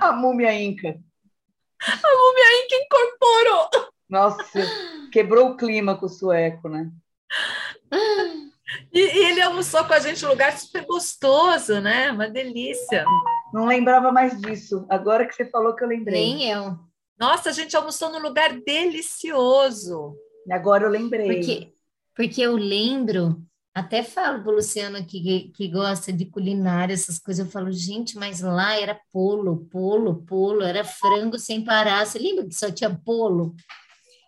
[0.01, 0.99] a múmia inca.
[1.81, 3.93] aí que incorporou.
[4.09, 4.61] Nossa,
[5.13, 6.91] quebrou o clima com o sueco, né?
[8.93, 12.11] E, e ele almoçou com a gente num lugar super gostoso, né?
[12.13, 13.05] Uma delícia.
[13.53, 14.87] Não lembrava mais disso.
[14.89, 16.21] Agora que você falou que eu lembrei.
[16.21, 16.79] Nem eu.
[17.19, 20.17] Nossa, a gente almoçou num lugar delicioso.
[20.51, 21.27] Agora eu lembrei.
[21.27, 21.73] Porque,
[22.15, 23.41] porque eu lembro,
[23.75, 28.17] até falo para o Luciano que, que gosta de culinária, essas coisas, eu falo, gente,
[28.17, 32.07] mas lá era polo, polo, polo, era frango sem parar.
[32.07, 33.57] Você lembra que só tinha polo?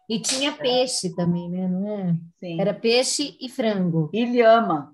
[0.09, 1.68] E tinha peixe também, né?
[1.68, 2.16] Não é?
[2.40, 2.61] Sim.
[2.61, 4.11] Era peixe e frango.
[4.12, 4.92] Ilhama.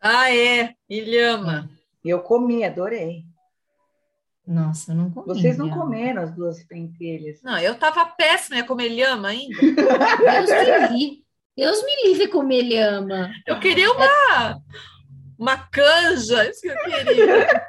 [0.00, 1.70] Ah, é, Ilhama.
[2.04, 3.24] Eu comi, adorei.
[4.44, 5.26] Nossa, eu não comi.
[5.26, 7.40] Vocês não comeram as duas pentelhas.
[7.42, 9.60] Não, eu tava péssima, ia comer lhama ainda.
[9.60, 11.27] Deus me.
[11.58, 13.32] Deus me livre comer lhama.
[13.44, 14.62] Eu queria uma,
[15.36, 17.68] uma canja, isso que eu queria.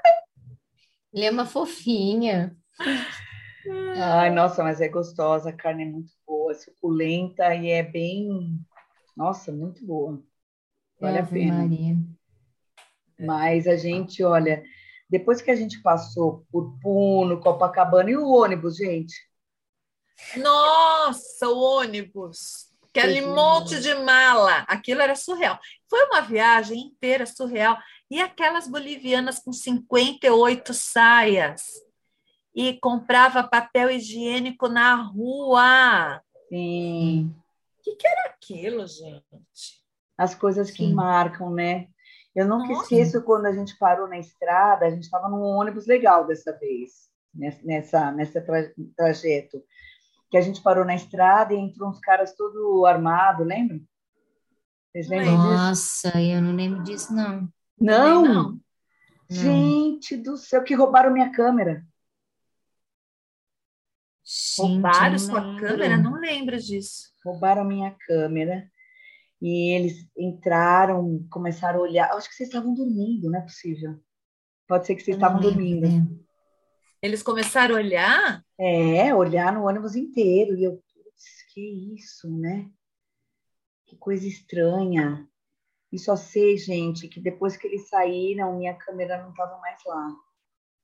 [1.11, 2.55] Lhama fofinha.
[3.97, 8.59] Ai, nossa, mas é gostosa, a carne é muito boa, suculenta e é bem.
[9.17, 10.21] Nossa, muito boa.
[11.01, 11.57] Vale a Ave pena.
[11.57, 11.95] Maria.
[13.19, 14.63] Mas a gente, olha,
[15.09, 19.15] depois que a gente passou por Puno, Copacabana e o ônibus, gente.
[20.37, 22.68] Nossa, o ônibus.
[22.89, 24.59] Aquele monte de mala.
[24.67, 25.59] Aquilo era surreal.
[25.89, 27.77] Foi uma viagem inteira surreal.
[28.09, 31.63] E aquelas bolivianas com 58 saias.
[32.55, 36.21] E comprava papel higiênico na rua.
[36.49, 37.33] Sim,
[37.79, 39.79] O que, que era aquilo, gente?
[40.17, 40.93] as coisas que Sim.
[40.93, 41.87] marcam, né?
[42.35, 42.81] Eu nunca Nossa.
[42.83, 47.07] esqueço quando a gente parou na estrada, a gente estava num ônibus legal dessa vez,
[47.33, 49.63] nessa, nessa, tra- trajeto.
[50.29, 53.79] Que a gente parou na estrada e entrou uns caras todo armado, lembra?
[54.91, 55.47] Vocês lembram disso?
[55.47, 57.51] Nossa, eu não lembro disso, não.
[57.79, 58.23] Não?
[58.23, 58.59] Também não.
[59.29, 61.85] Gente do céu, que roubaram minha câmera.
[64.23, 65.67] Gente, Roubaram sua não lembro.
[65.67, 65.97] câmera?
[65.97, 67.11] Não lembro disso.
[67.23, 68.69] Roubaram a minha câmera.
[69.41, 72.11] E eles entraram, começaram a olhar.
[72.11, 73.99] Acho que vocês estavam dormindo, não é possível.
[74.67, 76.25] Pode ser que vocês Eu não estavam lembro, dormindo.
[77.01, 78.45] Eles começaram a olhar?
[78.57, 80.57] É, olhar no ônibus inteiro.
[80.57, 81.61] E eu, putz, que
[81.95, 82.69] isso, né?
[83.85, 85.27] Que coisa estranha.
[85.91, 90.15] E só sei, gente, que depois que eles saíram, minha câmera não estava mais lá.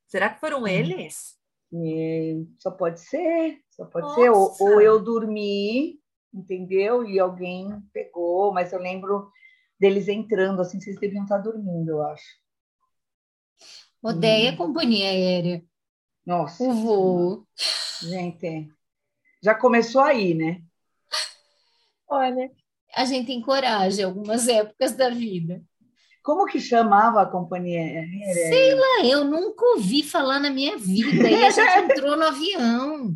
[0.08, 1.38] Será que foram eles?
[1.74, 4.30] É, só pode ser, só pode ser.
[4.30, 4.64] Ou, Nossa!
[4.64, 6.00] ou eu dormi,
[6.34, 7.04] entendeu?
[7.06, 9.30] E alguém pegou, mas eu lembro
[9.80, 12.26] deles entrando, assim, vocês deviam estar dormindo, eu acho.
[14.02, 15.64] Odeia a companhia aérea.
[16.26, 17.48] Nossa, O voo.
[18.02, 18.70] gente,
[19.44, 20.62] já começou aí, né?
[22.08, 22.52] Olha,
[22.96, 25.62] a gente encoraja algumas épocas da vida.
[26.24, 28.34] Como que chamava a companhia aérea?
[28.34, 31.30] Sei lá, eu nunca ouvi falar na minha vida.
[31.30, 33.14] E a gente entrou no avião.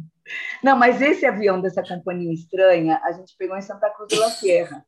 [0.63, 4.30] Não, mas esse avião dessa companhia estranha, a gente pegou em Santa Cruz de la
[4.30, 4.86] Sierra.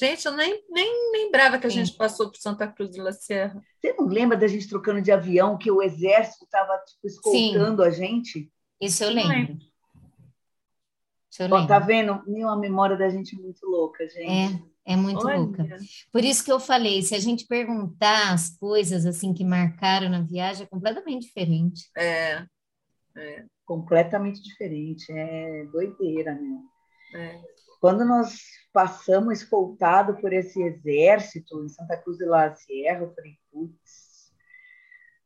[0.00, 1.84] Gente, eu nem, nem lembrava que a Sim.
[1.84, 3.62] gente passou por Santa Cruz de la Sierra.
[3.78, 7.90] Você não lembra da gente trocando de avião, que o exército estava tipo, escoltando a
[7.90, 8.50] gente?
[8.80, 9.58] Isso eu Não lembro.
[11.30, 11.86] Isso eu Ó, tá lembro.
[11.86, 12.22] vendo?
[12.26, 14.64] Meu, a memória da gente é muito louca, gente.
[14.86, 15.68] É, é muito Olha, louca.
[16.10, 20.22] Por isso que eu falei, se a gente perguntar as coisas assim que marcaram na
[20.22, 21.90] viagem, é completamente diferente.
[21.94, 22.46] É,
[23.66, 26.62] completamente diferente, é doideira, né?
[27.14, 27.59] é.
[27.80, 28.38] Quando nós
[28.72, 34.30] passamos escoltado por esse exército em Santa Cruz de la Sierra, eu falei, putz,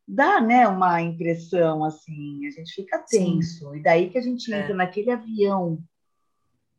[0.07, 3.35] dá, né, uma impressão assim, a gente fica Sim.
[3.37, 3.75] tenso.
[3.75, 4.61] E daí que a gente É.
[4.61, 5.79] entra naquele avião,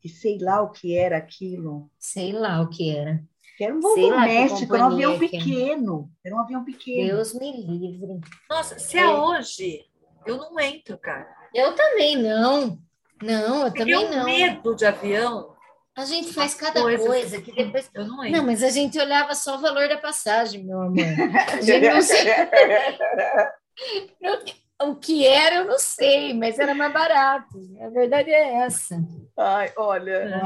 [0.00, 3.22] que sei lá o que era aquilo, Sei lá o que era.
[3.56, 5.28] que era um Sei voo que doméstico, era um avião que é.
[5.28, 7.14] pequeno, era um avião pequeno.
[7.16, 8.20] Deus me livre.
[8.50, 9.84] Nossa, se é hoje,
[10.26, 11.28] eu não entro, cara.
[11.54, 12.78] Eu também não.
[13.22, 14.24] Não, eu também Eu não.
[14.26, 15.55] medo de avião,
[15.96, 17.90] A gente faz cada coisas coisa que depois.
[17.94, 18.30] eu não.
[18.30, 20.98] Não, mas a gente olhava só o valor da passagem, meu amor.
[21.52, 22.26] A gente não sei
[24.82, 27.58] o que era, eu não sei, mas era mais barato.
[27.80, 29.02] A verdade é essa.
[29.36, 30.42] Ai, olha,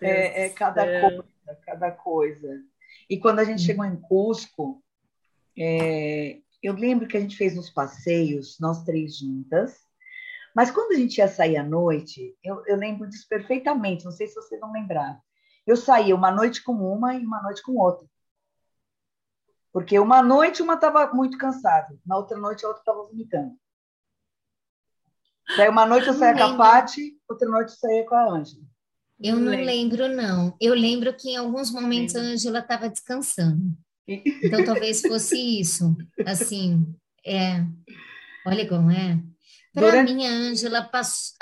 [0.00, 1.24] é, é cada coisa,
[1.64, 2.60] cada coisa.
[3.08, 4.82] E quando a gente chegou em Cusco,
[5.56, 9.80] é, eu lembro que a gente fez uns passeios, nós três juntas,
[10.54, 14.26] mas quando a gente ia sair à noite, eu, eu lembro disso perfeitamente, não sei
[14.26, 15.20] se vocês vão lembrar.
[15.66, 18.06] Eu saía uma noite com uma e uma noite com outra.
[19.72, 23.56] Porque uma noite uma estava muito cansada, na outra noite a outra estava vomitando.
[25.56, 26.56] Daí uma noite eu saía com a.
[26.56, 28.64] Paty, outra noite eu saía com a Ângela.
[29.20, 29.66] Eu não Lembro.
[29.66, 30.56] lembro, não.
[30.60, 33.76] Eu lembro que em alguns momentos a Ângela estava descansando.
[34.06, 35.96] Então talvez fosse isso.
[36.26, 36.84] Assim,
[37.24, 37.64] é.
[38.44, 39.22] Olha como é.
[39.74, 41.34] Para Durante- mim, a Ângela pass-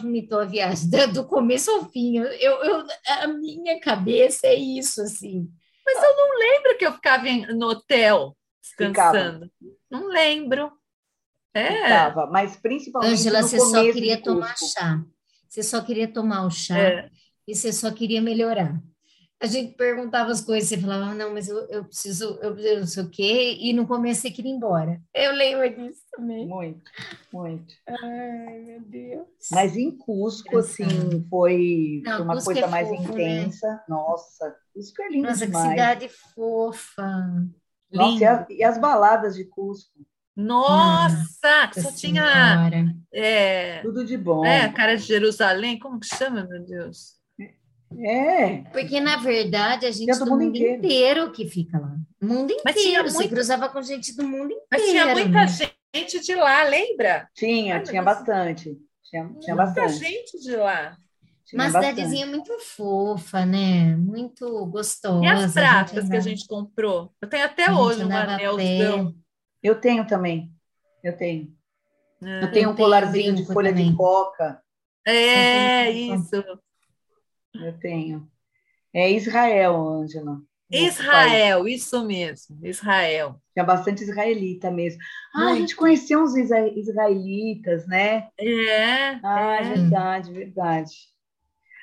[0.00, 2.16] vomitou a viagem do começo ao fim.
[2.16, 2.24] Eu,
[2.64, 2.86] eu-
[3.22, 5.46] a minha cabeça é isso, assim.
[5.84, 9.50] Mas eu não lembro que eu ficava no hotel descansando.
[9.90, 10.72] Não lembro.
[11.52, 15.04] É, Ficava, mas principalmente Ângela, você só queria tomar chá.
[15.48, 17.10] Você só queria tomar o chá é.
[17.46, 18.80] e você só queria melhorar.
[19.40, 22.80] A gente perguntava as coisas, você falava, "Ah, não, mas eu, eu preciso, eu preciso
[22.80, 25.02] não sei o quê, e no começo você queria ir embora.
[25.12, 26.46] Eu lembro disso também.
[26.48, 26.90] Muito,
[27.32, 27.74] muito.
[27.86, 29.26] Ai, meu Deus.
[29.50, 30.88] Mas em Cusco, Engraçado.
[30.88, 33.42] assim, foi, Não, foi uma Cusco coisa é mais fofo, né?
[33.42, 33.84] intensa.
[33.88, 35.70] Nossa, Cusco é lindo Nossa, que demais.
[35.70, 37.46] cidade fofa.
[37.92, 39.92] Nossa, e, a- e as baladas de Cusco,
[40.34, 42.22] Nossa, só Nossa tinha
[42.70, 42.96] Senhora.
[43.12, 44.44] é, tudo de bom.
[44.46, 47.22] é, a cara de Jerusalém, como que chama, meu Deus?
[47.96, 50.76] É, Porque, na verdade, a gente Tinha do do mundo mundo inteiro.
[50.78, 51.94] inteiro que fica lá.
[52.20, 53.04] O mundo inteiro.
[53.10, 54.66] Você muito- cruzava com gente do mundo inteiro.
[54.70, 55.46] Mas tinha muita né?
[55.94, 57.28] gente de lá, lembra?
[57.34, 58.76] tinha, tinha mas- bastante.
[59.04, 59.92] Tinha, tinha Muita bastante.
[59.98, 60.96] gente de lá.
[61.44, 61.94] tinha Uma bastante.
[61.96, 63.94] cidadezinha muito fofa, né?
[63.96, 65.24] Muito gostosa.
[65.24, 67.12] E as pratas que a gente comprou?
[67.22, 69.14] Eu tenho até a hoje um anelzão.
[69.62, 70.50] Eu tenho também.
[71.02, 71.54] Eu tenho.
[72.24, 72.44] É.
[72.44, 73.94] Eu tenho um colarzinho de folha de também.
[73.96, 74.60] coca.
[75.06, 76.42] É, isso.
[77.54, 78.28] Eu tenho.
[78.92, 80.40] É Israel, Ângela.
[80.70, 83.40] Israel, isso mesmo, Israel.
[83.52, 85.00] Tinha bastante israelita mesmo.
[85.34, 85.58] Ah, a Muito.
[85.60, 88.28] gente conheceu uns isra- israelitas, né?
[88.38, 89.74] É, Ah, é.
[89.74, 90.90] verdade, verdade.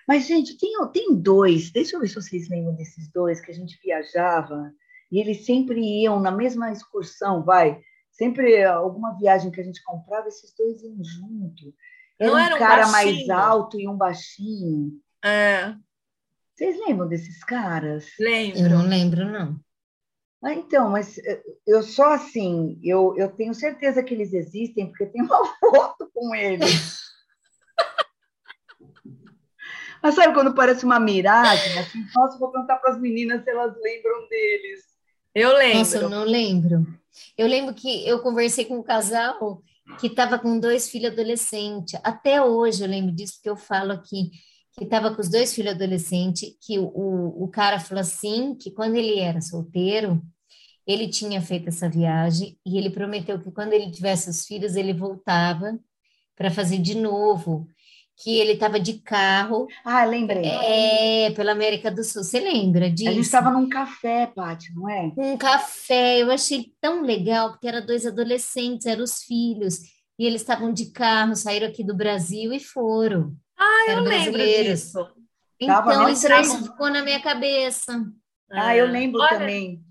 [0.07, 3.53] Mas, gente, tem, tem dois, deixa eu ver se vocês lembram desses dois que a
[3.53, 4.73] gente viajava
[5.11, 7.79] e eles sempre iam na mesma excursão, vai.
[8.11, 11.73] Sempre alguma viagem que a gente comprava, esses dois iam junto.
[12.19, 14.91] Era Não um era um cara mais alto e um baixinho.
[15.23, 15.75] É.
[16.55, 18.07] Vocês lembram desses caras?
[18.19, 18.59] Lembro.
[18.59, 19.59] Eu não lembro, não.
[20.43, 25.05] Ah, então, mas eh, eu só assim, eu, eu tenho certeza que eles existem, porque
[25.05, 26.99] tem uma foto com eles.
[30.01, 31.77] mas sabe quando parece uma miragem?
[31.77, 34.81] Assim, nossa, vou perguntar para as meninas se elas lembram deles.
[35.33, 35.77] Eu lembro.
[35.77, 36.87] Nossa, eu não lembro.
[37.37, 39.61] Eu lembro que eu conversei com um casal
[39.99, 41.99] que estava com dois filhos adolescentes.
[42.03, 44.31] Até hoje eu lembro disso, porque eu falo aqui
[44.81, 48.95] que estava com os dois filhos adolescentes, que o, o cara falou assim, que quando
[48.95, 50.19] ele era solteiro,
[50.87, 54.91] ele tinha feito essa viagem e ele prometeu que quando ele tivesse os filhos, ele
[54.91, 55.79] voltava
[56.35, 57.67] para fazer de novo,
[58.17, 59.67] que ele estava de carro.
[59.85, 60.45] Ah, lembrei.
[60.47, 62.23] É, pela América do Sul.
[62.23, 63.11] Você lembra disso?
[63.11, 65.13] A gente estava num café, Paty, não é?
[65.15, 66.23] Um café.
[66.23, 69.77] Eu achei tão legal, porque eram dois adolescentes, eram os filhos,
[70.17, 73.35] e eles estavam de carro, saíram aqui do Brasil e foram.
[73.61, 75.07] Ah, eu lembro disso.
[75.59, 77.93] Então, isso isso ficou na minha cabeça.
[78.51, 79.83] Ah, eu lembro Olha, também.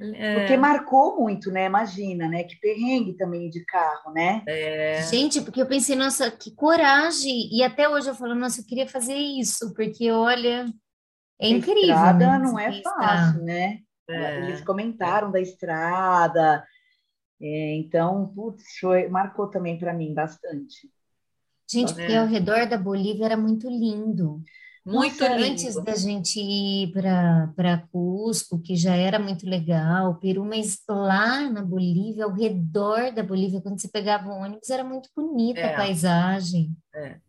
[0.00, 1.66] é, Porque marcou muito, né?
[1.66, 2.44] Imagina, né?
[2.44, 4.42] Que perrengue também de carro, né?
[4.48, 7.48] é, Gente, porque eu pensei, nossa, que coragem!
[7.52, 10.66] E até hoje eu falo, nossa, eu queria fazer isso, porque olha,
[11.40, 12.38] é A incrível, estrada né?
[12.38, 13.78] não é fácil, né?
[14.08, 14.38] é.
[14.38, 16.64] Eles comentaram da estrada.
[17.40, 20.90] É, então, putz, foi- marcou também para mim bastante.
[21.70, 22.18] Gente, porque É.
[22.18, 24.42] ao redor da Bolívia era muito lindo.
[24.84, 25.52] Muito Nossa, lindo.
[25.52, 31.48] Antes da gente ir para para Cusco, que já era muito legal, Peru, mas lá
[31.50, 35.74] na Bolívia, ao redor da Bolívia, quando você pegava o ônibus, era muito bonita É.
[35.74, 36.74] a paisagem.
[36.94, 37.20] É, eu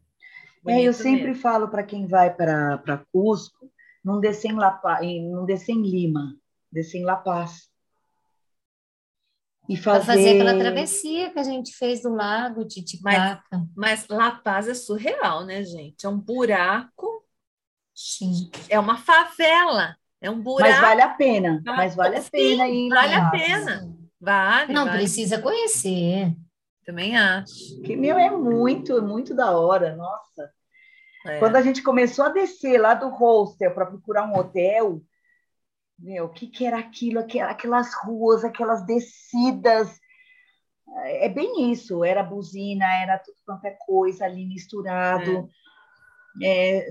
[0.63, 1.41] Bonito sempre mesmo.
[1.41, 3.69] falo para quem vai para para Cusco,
[4.03, 6.35] não descer em La Paz, não descer em Lima,
[6.71, 7.69] descer em La Paz.
[9.69, 13.41] E Para fazer, fazer aquela travessia que a gente fez do lago Titicaca.
[13.75, 16.05] Mas La Paz é surreal, né, gente?
[16.05, 17.23] É um buraco,
[17.95, 18.49] Sim.
[18.69, 20.69] é uma favela, é um buraco.
[20.71, 23.95] Mas vale a pena, Ah, mas vale a sim, pena ir vale a pena.
[24.19, 24.97] Vale, Não vale.
[24.97, 26.35] precisa conhecer.
[26.85, 27.81] Também acho.
[27.83, 30.51] Que, meu, é muito, muito da hora, nossa.
[31.25, 31.37] É.
[31.39, 35.01] Quando a gente começou a descer lá do hostel para procurar um hotel,
[36.01, 37.19] meu, o que, que era aquilo?
[37.19, 39.99] Aqu- Aquelas ruas, aquelas descidas.
[41.05, 45.47] É bem isso, era buzina, era tudo quanto é coisa ali misturado.
[46.43, 46.89] É,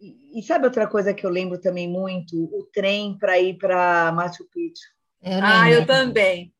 [0.00, 2.36] e, e sabe outra coisa que eu lembro também muito?
[2.44, 4.88] O trem para ir para Machu Picchu.
[5.22, 5.86] Eu Ah, eu lembro.
[5.94, 6.54] também.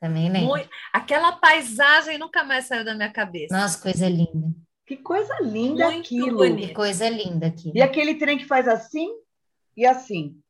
[0.00, 0.48] Também lembro.
[0.48, 3.56] Muito- Aquela paisagem nunca mais saiu da minha cabeça.
[3.56, 4.52] Nossa, coisa linda.
[4.86, 6.38] Que coisa linda Muito aquilo!
[6.38, 6.68] bonito.
[6.68, 7.70] Que coisa linda aqui.
[7.74, 9.08] E aquele trem que faz assim
[9.76, 10.41] e assim,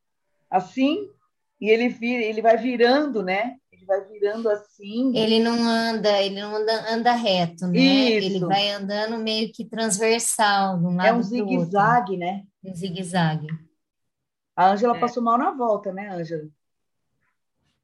[0.52, 1.08] assim,
[1.60, 3.56] e ele vira, ele vai virando, né?
[3.72, 5.16] Ele vai virando assim.
[5.16, 7.78] Ele não anda, ele não anda, anda reto, né?
[7.78, 8.26] Isso.
[8.26, 11.48] Ele vai andando meio que transversal, de um É lado um pro outro.
[11.58, 12.44] zigue-zague, né?
[12.64, 13.46] Um zigue-zague.
[14.54, 15.00] A Ângela É.
[15.00, 16.48] passou mal na volta, né, Ângela?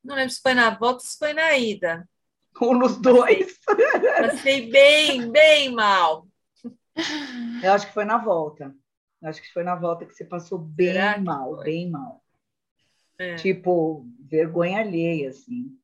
[0.05, 2.09] Não lembro se foi na volta ou se foi na ida.
[2.61, 3.57] Ou nos dois.
[4.21, 6.27] Passei bem, bem mal.
[7.63, 8.75] Eu acho que foi na volta.
[9.23, 12.21] Eu acho que foi na volta que você passou bem Será mal, bem mal.
[13.19, 13.35] É.
[13.35, 15.77] Tipo, vergonha alheia, assim.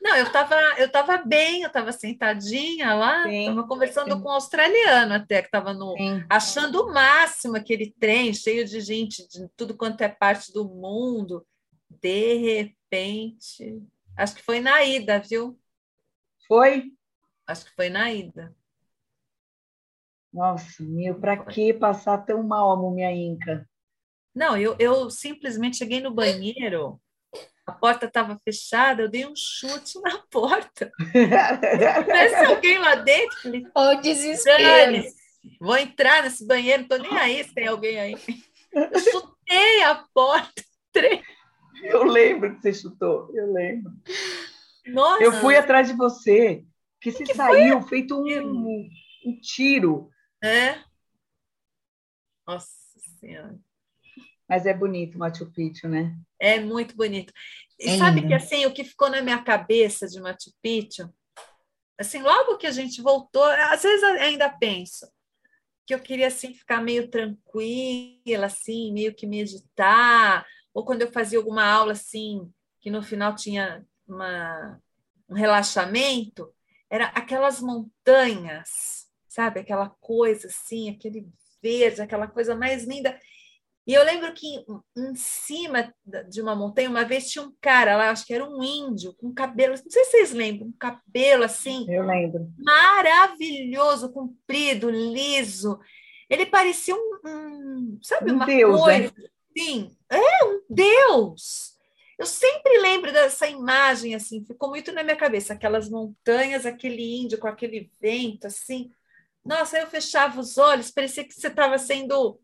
[0.00, 4.20] Não, eu estava eu tava bem, eu estava sentadinha lá, estava conversando sim.
[4.20, 6.24] com um australiano até, que estava no, Sim.
[6.28, 11.46] achando o máximo aquele trem cheio de gente de tudo quanto é parte do mundo.
[11.88, 13.80] De repente,
[14.16, 15.56] acho que foi na ida, viu?
[16.48, 16.92] Foi?
[17.46, 18.52] Acho que foi na ida.
[20.32, 23.68] Nossa, meu, pra que passar tão mal a múmia inca?
[24.34, 27.00] Não, eu, eu simplesmente cheguei no banheiro,
[27.66, 30.90] a porta estava fechada, eu dei um chute na porta.
[32.06, 33.40] Parece alguém lá dentro.
[33.40, 35.04] Falei, Olha o desespero.
[35.60, 38.14] Vou entrar nesse banheiro, não tô nem aí se tem alguém aí.
[38.72, 40.62] Eu chutei a porta.
[41.82, 43.92] Eu lembro que você chutou, eu lembro.
[44.86, 46.64] Nossa, Eu fui atrás de você,
[47.00, 48.88] que você saiu feito um,
[49.26, 50.10] um tiro.
[50.42, 50.78] É?
[52.46, 52.70] Nossa
[53.20, 53.58] Senhora.
[54.52, 56.14] Mas é bonito Machu Picchu, né?
[56.38, 57.32] É muito bonito.
[57.80, 61.10] E É sabe que assim, o que ficou na minha cabeça de Machu Picchu,
[61.98, 65.10] assim, logo que a gente voltou, às vezes ainda penso
[65.86, 71.38] que eu queria assim ficar meio tranquila, assim, meio que meditar, ou quando eu fazia
[71.38, 74.78] alguma aula assim, que no final tinha uma,
[75.30, 76.52] um relaxamento,
[76.90, 79.60] era aquelas montanhas, sabe?
[79.60, 81.26] Aquela coisa assim, aquele
[81.62, 83.18] verde, aquela coisa mais linda.
[83.86, 84.64] E eu lembro que em,
[84.96, 85.92] em cima
[86.28, 89.34] de uma montanha, uma vez tinha um cara lá, acho que era um índio, com
[89.34, 92.48] cabelo, não sei se vocês lembram, um cabelo assim, Eu lembro.
[92.58, 95.78] maravilhoso, comprido, liso.
[96.30, 99.08] Ele parecia um, um sabe, Um uma deus, né?
[99.08, 99.14] coisa.
[99.58, 101.72] Sim, é um deus.
[102.18, 107.36] Eu sempre lembro dessa imagem, assim, ficou muito na minha cabeça, aquelas montanhas, aquele índio
[107.38, 108.92] com aquele vento, assim.
[109.44, 112.38] Nossa, eu fechava os olhos, parecia que você estava sendo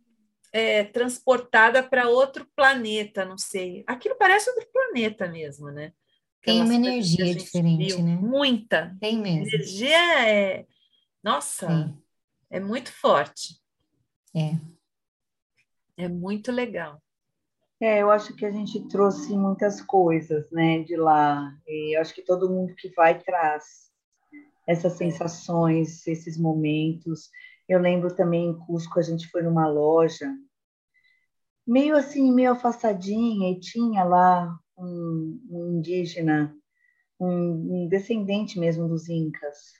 [0.52, 3.84] é, transportada para outro planeta, não sei.
[3.86, 5.92] Aquilo parece outro planeta mesmo, né?
[6.42, 8.02] Tem uma a energia diferente, viu.
[8.02, 8.16] né?
[8.16, 8.96] Muita.
[9.00, 9.46] Tem A mesmo.
[9.48, 10.66] energia é.
[11.22, 12.02] Nossa, Tem.
[12.50, 13.60] é muito forte.
[14.34, 14.56] É.
[15.96, 17.02] É muito legal.
[17.80, 21.52] É, eu acho que a gente trouxe muitas coisas, né, de lá.
[21.66, 23.88] E eu acho que todo mundo que vai traz
[24.66, 27.30] essas sensações, esses momentos.
[27.68, 30.32] Eu lembro também em Cusco a gente foi numa loja
[31.68, 36.56] meio assim, meio afastadinha e tinha lá um, um indígena,
[37.20, 39.74] um, um descendente mesmo dos incas.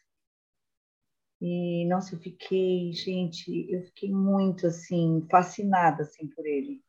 [1.41, 6.83] E nossa, eu fiquei, gente, eu fiquei muito assim fascinada assim por ele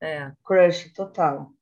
[0.00, 0.32] É.
[0.42, 1.52] crush total.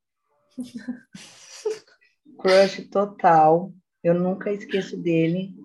[2.39, 3.75] crush total.
[4.05, 5.57] Eu nunca esqueço dele.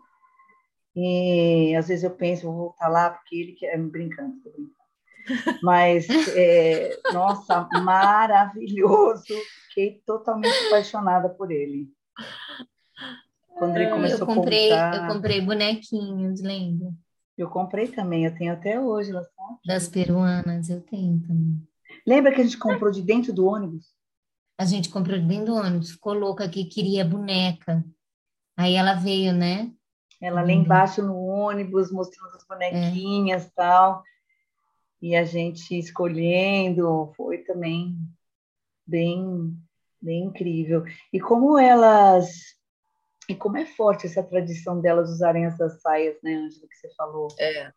[0.95, 3.77] E às vezes eu penso, vou voltar lá, porque ele quer.
[3.77, 4.75] Brincando, tô brincando.
[5.61, 9.23] Mas, é, nossa, maravilhoso.
[9.69, 11.89] Fiquei totalmente apaixonada por ele.
[13.57, 15.07] Quando ele começou Eu comprei, a contar.
[15.07, 16.93] eu comprei bonequinhos, lembra?
[17.37, 19.15] Eu comprei também, eu tenho até hoje.
[19.15, 19.27] aqui.
[19.65, 21.61] Das peruanas, eu tenho também.
[22.07, 23.87] Lembra que a gente comprou de dentro do ônibus?
[24.57, 27.83] A gente comprou dentro do ônibus, ficou louca que queria boneca.
[28.55, 29.71] Aí ela veio, né?
[30.21, 30.53] Ela lá Uhum.
[30.53, 34.03] embaixo no ônibus, mostrando as bonequinhas e tal.
[35.01, 37.95] E a gente escolhendo, foi também
[38.87, 39.53] bem,
[40.01, 40.83] bem incrível.
[41.11, 42.55] E como elas.
[43.27, 47.27] E como é forte essa tradição delas usarem essas saias, né, Ângela, que você falou?
[47.39, 47.71] É.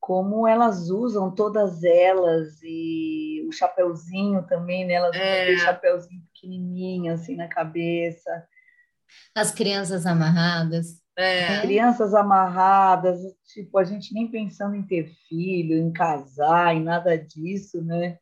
[0.00, 4.94] Como elas usam todas elas e o chapeuzinho também, né?
[4.94, 5.42] Elas usam É.
[5.42, 8.46] aquele chapeuzinho pequenininho, assim, na cabeça.
[9.34, 11.02] As crianças amarradas.
[11.16, 11.60] É.
[11.60, 17.80] crianças amarradas, tipo, a gente nem pensando em ter filho, em casar, em nada disso,
[17.82, 18.18] né?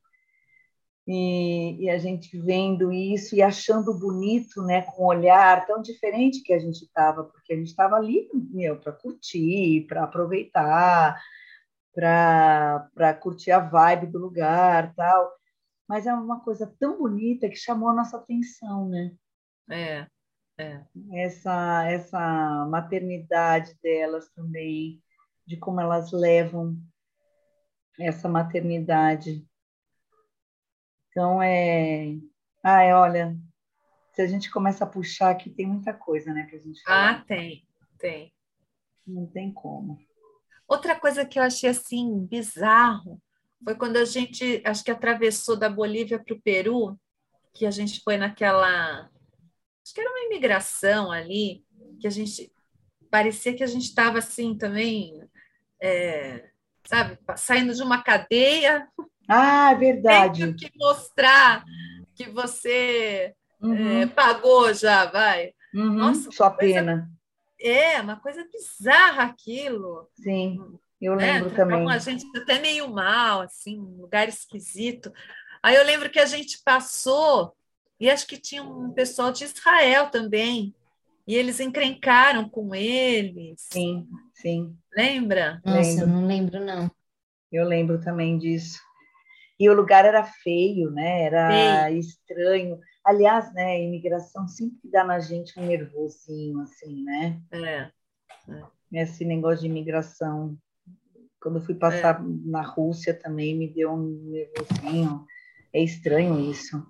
[1.06, 6.42] E, e a gente vendo isso e achando bonito, né, com um olhar tão diferente
[6.42, 11.20] que a gente estava, porque a gente estava ali, meu, para curtir, para aproveitar,
[11.94, 15.32] para curtir a vibe do lugar, tal.
[15.88, 19.12] Mas é uma coisa tão bonita que chamou a nossa atenção, né?
[19.68, 20.06] É.
[20.58, 20.80] É.
[21.12, 25.02] essa essa maternidade delas também,
[25.46, 26.76] de como elas levam
[27.98, 29.46] essa maternidade.
[31.10, 32.16] Então é,
[32.62, 33.36] ai, olha,
[34.12, 37.10] se a gente começa a puxar aqui tem muita coisa, né, para a gente falar.
[37.10, 37.66] Ah, tem,
[37.98, 38.32] tem.
[39.06, 39.98] Não tem como.
[40.68, 43.20] Outra coisa que eu achei assim bizarro
[43.64, 46.98] foi quando a gente, acho que atravessou da Bolívia para o Peru,
[47.52, 49.10] que a gente foi naquela,
[49.84, 51.64] acho que era uma imigração ali,
[52.00, 52.52] que a gente
[53.10, 55.22] parecia que a gente estava assim também,
[55.80, 56.48] é,
[56.84, 58.88] sabe, saindo de uma cadeia,
[59.28, 60.40] Ah, é verdade.
[60.40, 61.64] tendo que mostrar
[62.14, 65.52] que você Uhum, é, pagou já, vai.
[65.74, 67.10] uhum, nossa, sua coisa- pena.
[67.60, 70.08] É, uma coisa bizarra aquilo.
[70.16, 70.58] Sim,
[71.00, 71.34] eu né?
[71.34, 71.88] lembro Tratavam também.
[71.90, 75.12] a gente até meio mal, assim, um lugar esquisito.
[75.62, 77.54] Aí eu lembro que a gente passou,
[78.02, 80.74] e acho que tinha um pessoal de Israel também,
[81.24, 83.68] e eles encrencaram com eles.
[83.72, 84.76] Sim, sim.
[84.96, 85.62] Lembra?
[85.64, 86.06] Nossa, Lembro.
[86.08, 86.90] não lembro, não.
[87.52, 88.80] Eu lembro também disso.
[89.56, 91.22] E o lugar era feio, né?
[91.22, 92.80] Era estranho.
[93.04, 97.40] Aliás, né, a imigração sempre dá na gente um nervosinho, assim, né?
[97.52, 97.88] É,
[98.92, 100.58] Esse negócio de imigração.
[101.40, 105.24] Quando eu fui passar na Rússia também me deu um nervosinho.
[105.72, 106.84] É estranho isso.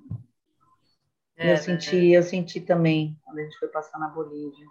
[1.43, 4.67] É, eu senti, eu senti também quando a gente foi passar na Bolívia.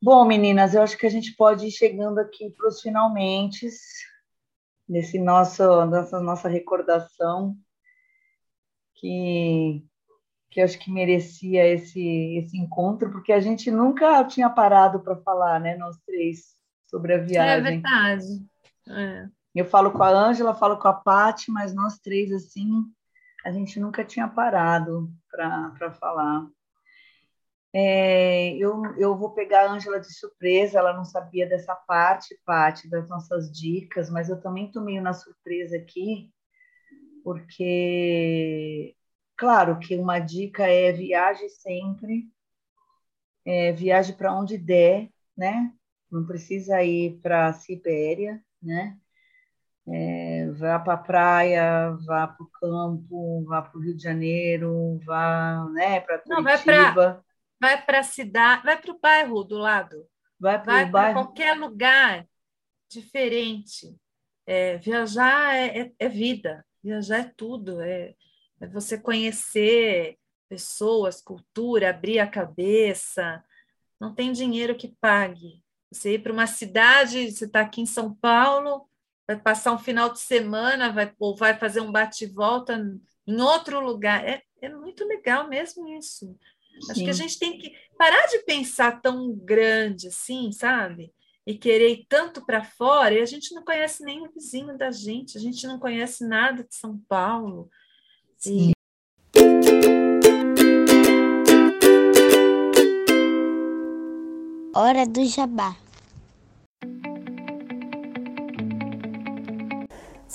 [0.00, 3.68] Bom, meninas, eu acho que a gente pode ir chegando aqui para os finalmente
[4.88, 7.56] nesse nosso, nessa nossa recordação
[8.94, 9.84] que
[10.50, 15.60] que acho que merecia esse esse encontro, porque a gente nunca tinha parado para falar,
[15.60, 16.56] né, nós três
[16.86, 17.62] sobre a É viagem.
[17.82, 18.46] verdade.
[18.88, 19.28] É.
[19.54, 22.84] Eu falo com a Ângela, falo com a Paty, mas nós três, assim,
[23.44, 26.46] a gente nunca tinha parado para falar.
[27.72, 32.88] É, eu, eu vou pegar a Ângela de surpresa, ela não sabia dessa parte, Paty,
[32.88, 36.32] das nossas dicas, mas eu também estou meio na surpresa aqui,
[37.22, 38.96] porque,
[39.36, 42.30] claro que uma dica é viaje sempre,
[43.44, 45.72] é, viaje para onde der, né?
[46.10, 48.98] não precisa ir para a Sibéria, né?
[49.90, 55.00] É, vá para a praia, vá para o campo, vá para o Rio de Janeiro,
[55.04, 56.36] vá né, para Curitiba.
[56.36, 57.22] Não, vai para
[57.86, 60.06] vai a cidade, vai para o bairro do lado.
[60.38, 62.26] Vai para qualquer lugar
[62.88, 63.96] diferente.
[64.46, 68.14] É, viajar é, é, é, vida, viajar é tudo, é,
[68.60, 70.16] é você conhecer
[70.48, 73.44] pessoas, cultura, abrir a cabeça.
[74.00, 75.62] Não tem dinheiro que pague.
[75.92, 78.88] Você ir para uma cidade, você está aqui em São Paulo,
[79.28, 82.82] vai passar um final de semana, vai, ou vai fazer um bate-volta
[83.26, 84.26] em outro lugar.
[84.26, 86.34] É, é muito legal mesmo isso.
[86.80, 86.90] Sim.
[86.90, 91.12] Acho que a gente tem que parar de pensar tão grande assim, sabe?
[91.46, 94.90] E querer ir tanto para fora, e a gente não conhece nem o vizinho da
[94.90, 97.68] gente, a gente não conhece nada de São Paulo.
[98.38, 98.70] Sim.
[98.70, 98.78] E...
[104.74, 105.76] Hora do Jabá.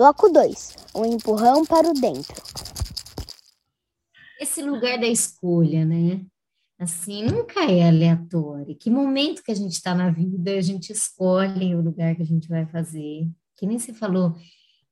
[0.00, 2.42] Bloco 2 Um empurrão para o dentro.
[4.40, 6.24] Esse lugar da escolha, né?
[6.78, 8.74] Assim, nunca é aleatório.
[8.76, 12.24] Que momento que a gente está na vida, a gente escolhe o lugar que a
[12.24, 13.28] gente vai fazer.
[13.54, 14.34] Que nem se falou,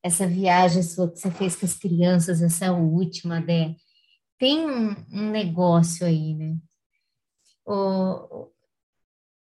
[0.03, 3.75] essa viagem sua que você fez com as crianças, essa última, né?
[4.37, 6.55] Tem um, um negócio aí, né?
[7.65, 8.51] O,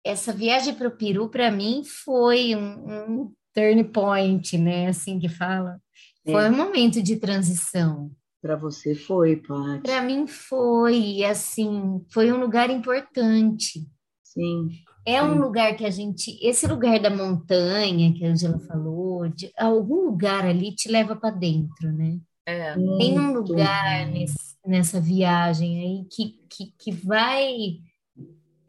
[0.04, 4.88] essa viagem para o Peru, para mim, foi um, um turn point, né?
[4.88, 5.80] Assim que fala.
[6.24, 6.50] Foi é.
[6.50, 8.10] um momento de transição.
[8.42, 9.82] Para você foi, Paty?
[9.82, 13.88] Para mim foi, assim, foi um lugar importante.
[14.22, 14.68] Sim.
[15.06, 19.50] É um lugar que a gente, esse lugar da montanha que a Angela falou, de,
[19.56, 22.18] algum lugar ali te leva para dentro, né?
[22.44, 22.74] É.
[22.74, 27.78] Tem um lugar nesse, nessa viagem aí que, que, que vai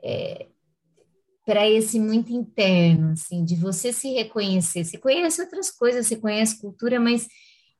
[0.03, 0.47] é,
[1.47, 4.83] para esse muito interno, assim, de você se reconhecer.
[4.83, 7.25] Você conhece outras coisas, você conhece cultura, mas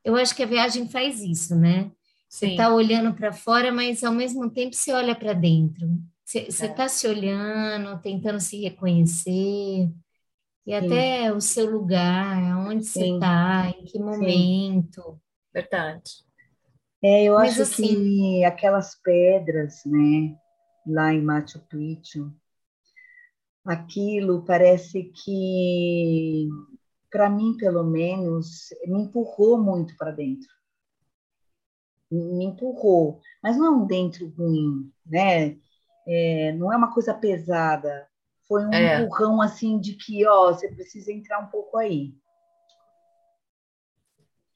[0.06, 1.84] eu acho que a viagem faz isso, né?
[1.84, 1.92] Sim.
[2.30, 5.86] Você está olhando para fora, mas ao mesmo tempo você olha para dentro.
[6.24, 6.88] Você está é.
[6.88, 9.92] se olhando, tentando se reconhecer, e
[10.66, 10.74] Sim.
[10.74, 13.00] até o seu lugar, onde Sim.
[13.02, 15.20] você está, em que momento.
[15.54, 16.26] Verdade.
[17.04, 20.38] É, eu mas, acho assim, que aquelas pedras, né,
[20.88, 22.34] lá em Machu Picchu,
[23.68, 26.48] aquilo parece que,
[27.12, 30.48] para mim, pelo menos, me empurrou muito para dentro.
[32.10, 35.58] Me empurrou, mas não é um dentro ruim, né?
[36.08, 38.08] É, não é uma coisa pesada.
[38.48, 39.02] Foi um é.
[39.02, 42.16] empurrão assim de que, ó, você precisa entrar um pouco aí.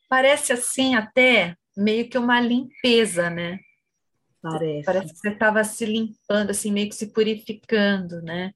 [0.08, 3.60] Parece assim até meio que uma limpeza, né?
[4.42, 4.86] Parece.
[4.86, 8.54] Parece que você estava se limpando, assim, meio que se purificando, né?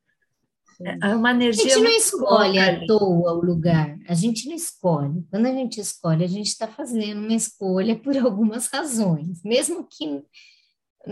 [0.81, 1.63] É uma energia.
[1.63, 5.23] A gente não escolhe à toa o lugar, a gente não escolhe.
[5.29, 10.21] Quando a gente escolhe, a gente está fazendo uma escolha por algumas razões, mesmo que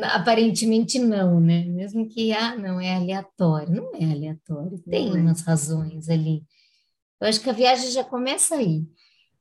[0.02, 1.66] aparentemente não, né?
[1.66, 3.74] Mesmo que, ah, não, é aleatório.
[3.74, 5.22] Não é aleatório, tem não é.
[5.22, 5.46] umas é.
[5.46, 6.44] razões ali.
[7.22, 8.84] Eu acho que a viagem já começa aí.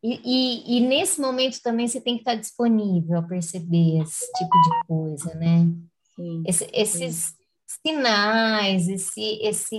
[0.04, 4.50] E, e, e, nesse momento também você tem que estar disponível a perceber esse tipo
[4.50, 5.68] de coisa, né?
[6.16, 7.41] Sim, esse, esses, sim
[7.86, 9.76] sinais, esse, esse,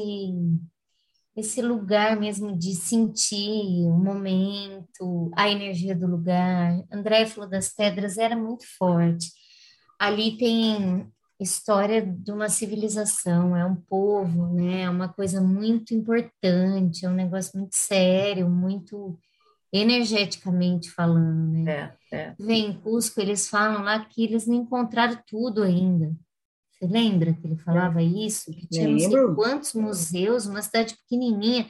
[1.36, 6.84] esse lugar mesmo de sentir o momento, a energia do lugar.
[6.92, 9.32] André falou das pedras, era muito forte.
[10.00, 14.82] Ali tem história de uma civilização, é um povo, né?
[14.82, 19.18] É uma coisa muito importante, é um negócio muito sério, muito
[19.72, 21.96] energeticamente falando, né?
[22.12, 22.36] É, é.
[22.40, 26.14] Vem Cusco, eles falam lá que eles não encontraram tudo ainda.
[26.84, 28.52] Você lembra que ele falava isso?
[28.52, 31.66] Que tinha não sei quantos museus, uma cidade pequenininha,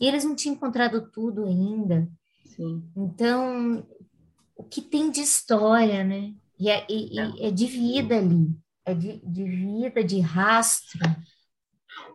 [0.00, 2.08] e eles não tinham encontrado tudo ainda.
[2.44, 2.82] Sim.
[2.96, 3.86] Então,
[4.56, 6.34] o que tem de história, né?
[6.58, 7.48] E é, e, é.
[7.48, 8.50] é de vida ali,
[8.84, 10.98] é de, de, vida, de rastro,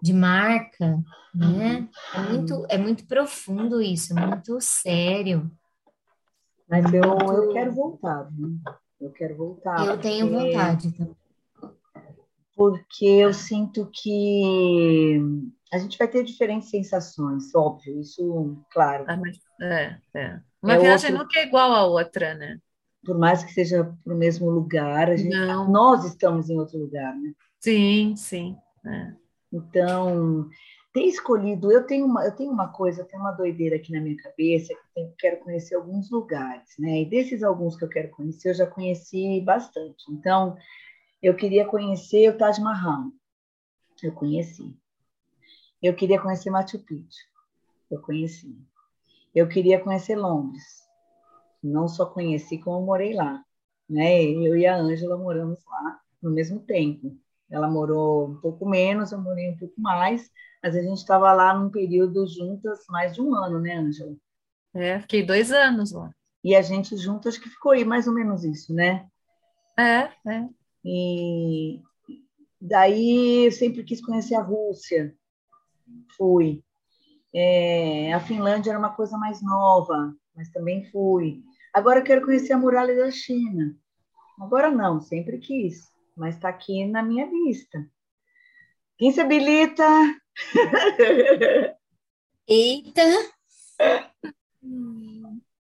[0.02, 1.02] de marca,
[1.34, 1.88] né?
[2.14, 5.50] É muito, é muito profundo isso, é muito sério.
[6.68, 8.60] Mas eu, eu quero voltar, viu?
[9.00, 9.86] Eu quero voltar.
[9.86, 11.21] Eu tenho vontade também
[12.62, 15.20] porque eu sinto que
[15.74, 19.04] a gente vai ter diferentes sensações, óbvio, isso, claro.
[19.08, 20.40] Ah, mas, é, é.
[20.62, 21.26] Uma é viagem outro...
[21.26, 22.60] nunca é igual à outra, né?
[23.04, 25.36] Por mais que seja para o mesmo lugar, gente,
[25.72, 27.34] nós estamos em outro lugar, né?
[27.60, 28.56] Sim, sim.
[28.86, 29.12] É.
[29.52, 30.48] Então,
[30.94, 34.02] ter escolhido, eu tenho uma, eu tenho uma coisa, eu tenho uma doideira aqui na
[34.02, 37.02] minha cabeça, que eu quero conhecer alguns lugares, né?
[37.02, 40.04] E desses alguns que eu quero conhecer, eu já conheci bastante.
[40.12, 40.56] Então,
[41.22, 43.12] eu queria conhecer o Taj Mahal.
[44.02, 44.76] Eu conheci.
[45.82, 47.26] Eu queria conhecer Machu Picchu.
[47.90, 48.58] Eu conheci.
[49.34, 50.64] Eu queria conhecer Londres.
[51.64, 53.44] Não só conheci, como morei lá.
[53.88, 54.24] Né?
[54.24, 57.16] Eu e a Ângela moramos lá no mesmo tempo.
[57.50, 60.32] Ela morou um pouco menos, eu morei um pouco mais,
[60.64, 64.16] mas a gente estava lá num período juntas mais de um ano, né, Ângela?
[64.74, 66.14] É, fiquei dois anos lá.
[66.44, 69.06] E a gente junto, acho que ficou aí mais ou menos isso, né?
[69.78, 70.50] É, é.
[70.84, 71.82] E
[72.60, 75.16] daí eu sempre quis conhecer a Rússia.
[76.18, 76.64] Fui.
[77.34, 81.42] É, a Finlândia era uma coisa mais nova, mas também fui.
[81.74, 83.76] Agora eu quero conhecer a muralha da China.
[84.40, 87.88] Agora não, sempre quis, mas está aqui na minha lista.
[88.98, 89.84] Quem se habilita?
[92.48, 93.02] Eita!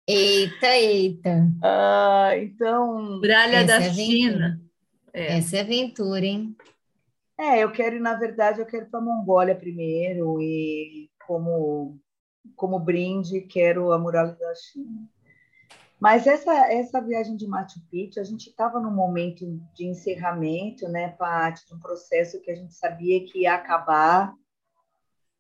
[0.08, 1.48] Eita, eita.
[1.64, 3.20] Ah, então.
[3.20, 4.62] Muralha Essa da é China.
[5.14, 5.38] É.
[5.38, 6.56] Essa é aventura, hein?
[7.40, 12.00] É, eu quero, na verdade, eu quero para a Mongólia primeiro e como
[12.56, 15.08] como brinde quero a muralha da China.
[16.00, 21.10] Mas essa essa viagem de Machu Picchu, a gente estava num momento de encerramento, né,
[21.10, 24.34] parte de um processo que a gente sabia que ia acabar,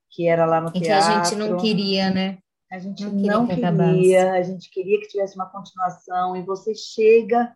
[0.09, 0.85] que era lá no e teatro.
[0.85, 2.37] que a gente não queria, né?
[2.71, 6.73] A gente não queria, não queria a gente queria que tivesse uma continuação, e você
[6.73, 7.53] chega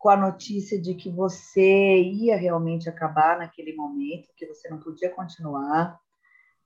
[0.00, 5.10] com a notícia de que você ia realmente acabar naquele momento, que você não podia
[5.10, 6.00] continuar,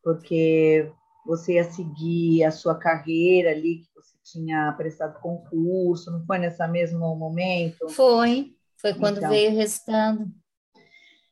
[0.01, 0.89] porque
[1.27, 6.65] você ia seguir a sua carreira ali, que você tinha prestado concurso, não foi nesse
[6.69, 7.89] mesmo momento?
[7.89, 10.31] Foi, foi quando então, veio o resultado.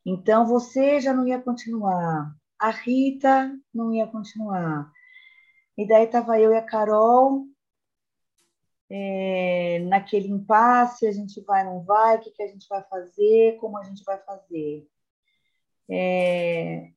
[0.05, 4.91] Então você já não ia continuar, a Rita não ia continuar.
[5.79, 7.47] E daí estava eu e a Carol
[8.95, 13.57] é, naquele impasse, a gente vai, não vai, o que, que a gente vai fazer,
[13.57, 14.87] como a gente vai fazer.
[15.91, 16.93] É,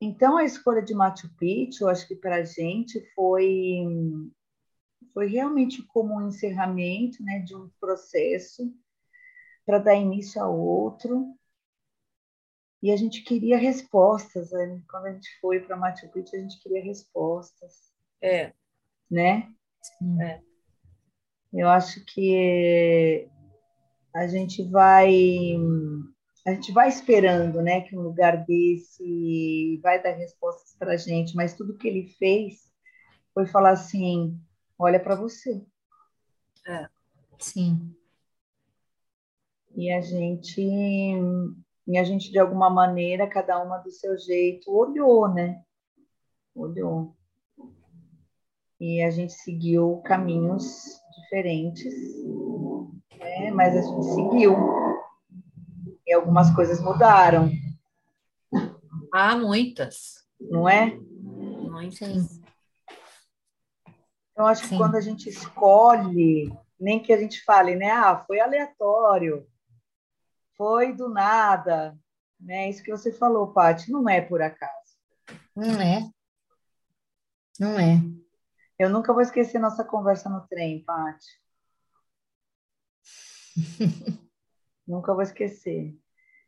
[0.00, 3.84] então, a escolha de Machu Picchu, acho que para a gente foi,
[5.12, 8.72] foi realmente como um encerramento né, de um processo
[9.64, 11.36] para dar início a outro.
[12.80, 14.52] E a gente queria respostas.
[14.52, 14.80] Né?
[14.88, 17.92] Quando a gente foi para Machu Picchu, a gente queria respostas.
[18.22, 18.52] É.
[19.10, 19.52] Né?
[20.20, 20.46] É.
[21.56, 23.28] Eu acho que
[24.14, 25.56] a gente vai
[26.46, 31.34] a gente vai esperando, né, que um lugar desse vai dar respostas para a gente,
[31.34, 32.72] mas tudo que ele fez
[33.34, 34.38] foi falar assim,
[34.78, 35.66] olha para você.
[36.68, 36.88] É.
[37.38, 37.92] Sim.
[39.74, 40.62] E a gente,
[41.86, 45.62] e a gente de alguma maneira, cada uma do seu jeito, olhou, né?
[46.54, 47.16] Olhou.
[48.78, 51.94] E a gente seguiu caminhos diferentes,
[53.18, 53.50] né?
[53.50, 54.56] mas a gente seguiu.
[56.06, 57.50] E algumas coisas mudaram.
[59.12, 60.24] Ah, muitas.
[60.40, 60.96] Não é?
[60.96, 62.40] Muitas.
[64.36, 64.68] Eu acho Sim.
[64.68, 67.90] que quando a gente escolhe, nem que a gente fale, né?
[67.90, 69.46] Ah, foi aleatório,
[70.56, 71.98] foi do nada,
[72.38, 72.68] né?
[72.68, 74.72] Isso que você falou, Paty, não é por acaso.
[75.54, 76.08] Não é.
[77.58, 77.98] Não é.
[78.78, 81.26] Eu nunca vou esquecer nossa conversa no trem, Paty.
[84.86, 85.94] nunca vou esquecer.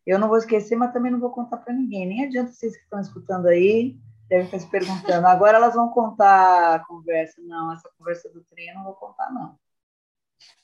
[0.06, 2.06] Eu não vou esquecer, mas também não vou contar para ninguém.
[2.06, 3.98] Nem adianta vocês que estão escutando aí,
[4.28, 5.26] devem estar se perguntando.
[5.26, 7.40] Agora elas vão contar a conversa.
[7.42, 9.58] Não, essa conversa do trem eu não vou contar, não.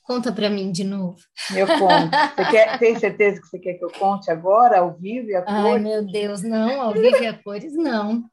[0.03, 1.17] Conta para mim de novo.
[1.55, 2.11] Eu conto.
[2.35, 5.41] Você quer, tem certeza que você quer que eu conte agora, ao vivo e a
[5.41, 5.63] cores?
[5.63, 8.29] Ai, meu Deus, não, ao vivo e a cores não.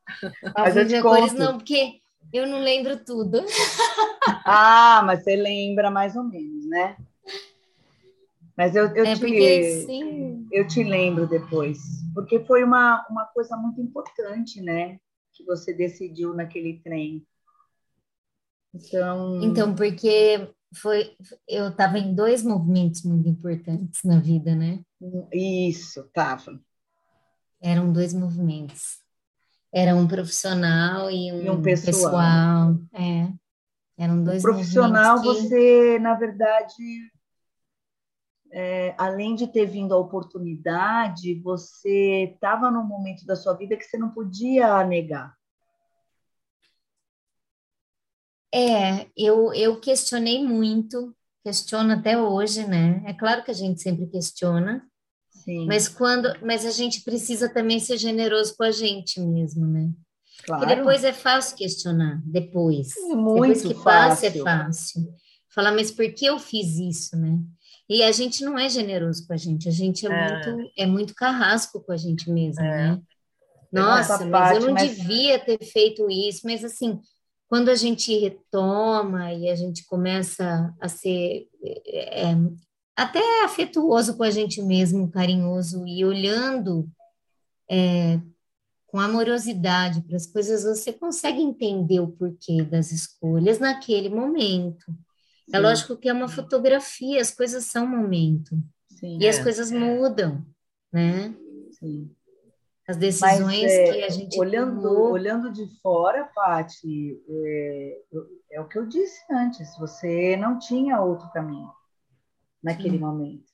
[0.54, 2.01] Ao mas vivo e a cores não, porque
[2.32, 3.40] eu não lembro tudo.
[4.46, 6.96] ah, mas você lembra mais ou menos, né?
[8.56, 11.78] Mas eu, eu, é te, eu te lembro depois,
[12.14, 14.98] porque foi uma, uma coisa muito importante, né?
[15.32, 17.26] Que você decidiu naquele trem.
[18.74, 21.16] Então, então porque foi
[21.48, 24.80] eu estava em dois movimentos muito importantes na vida, né?
[25.32, 26.60] Isso, tava.
[27.60, 29.01] Eram dois movimentos.
[29.72, 31.94] Era um profissional e um, e um pessoal.
[31.94, 32.78] pessoal.
[32.92, 33.32] É.
[33.96, 35.26] Eram dois o profissional, que...
[35.26, 37.10] você, na verdade,
[38.50, 43.84] é, além de ter vindo a oportunidade, você estava num momento da sua vida que
[43.84, 45.34] você não podia negar.
[48.54, 53.02] É, eu, eu questionei muito, questiono até hoje, né?
[53.06, 54.86] É claro que a gente sempre questiona,
[55.44, 55.66] Sim.
[55.66, 59.90] mas quando, mas a gente precisa também ser generoso com a gente mesmo, né?
[60.44, 60.62] Claro.
[60.62, 62.96] Porque depois é fácil questionar, depois.
[62.96, 63.84] É muito depois que fácil.
[63.84, 65.14] passa é fácil.
[65.48, 67.38] Falar, mas por que eu fiz isso, né?
[67.88, 70.28] E a gente não é generoso com a gente, a gente é, é.
[70.28, 72.92] muito é muito carrasco com a gente mesmo, é.
[72.92, 73.02] né?
[73.72, 74.96] Nossa, mas parte, eu não mas...
[74.96, 77.00] devia ter feito isso, mas assim,
[77.48, 82.36] quando a gente retoma e a gente começa a ser é, é,
[82.96, 86.88] até afetuoso com a gente mesmo, carinhoso e olhando
[87.70, 88.20] é,
[88.86, 94.84] com amorosidade para as coisas, você consegue entender o porquê das escolhas naquele momento.
[95.48, 95.56] É Sim.
[95.56, 98.56] É lógico que é uma fotografia, as coisas são momento.
[98.88, 99.30] Sim, e é.
[99.30, 100.44] as coisas mudam,
[100.92, 101.34] né?
[101.78, 102.10] Sim.
[102.86, 105.12] As decisões Mas, é, que a gente olhando tomou...
[105.12, 107.98] olhando de fora, Pati, é,
[108.50, 109.76] é, o que eu disse antes.
[109.78, 111.70] Você não tinha outro caminho
[112.62, 113.04] naquele Sim.
[113.04, 113.52] momento,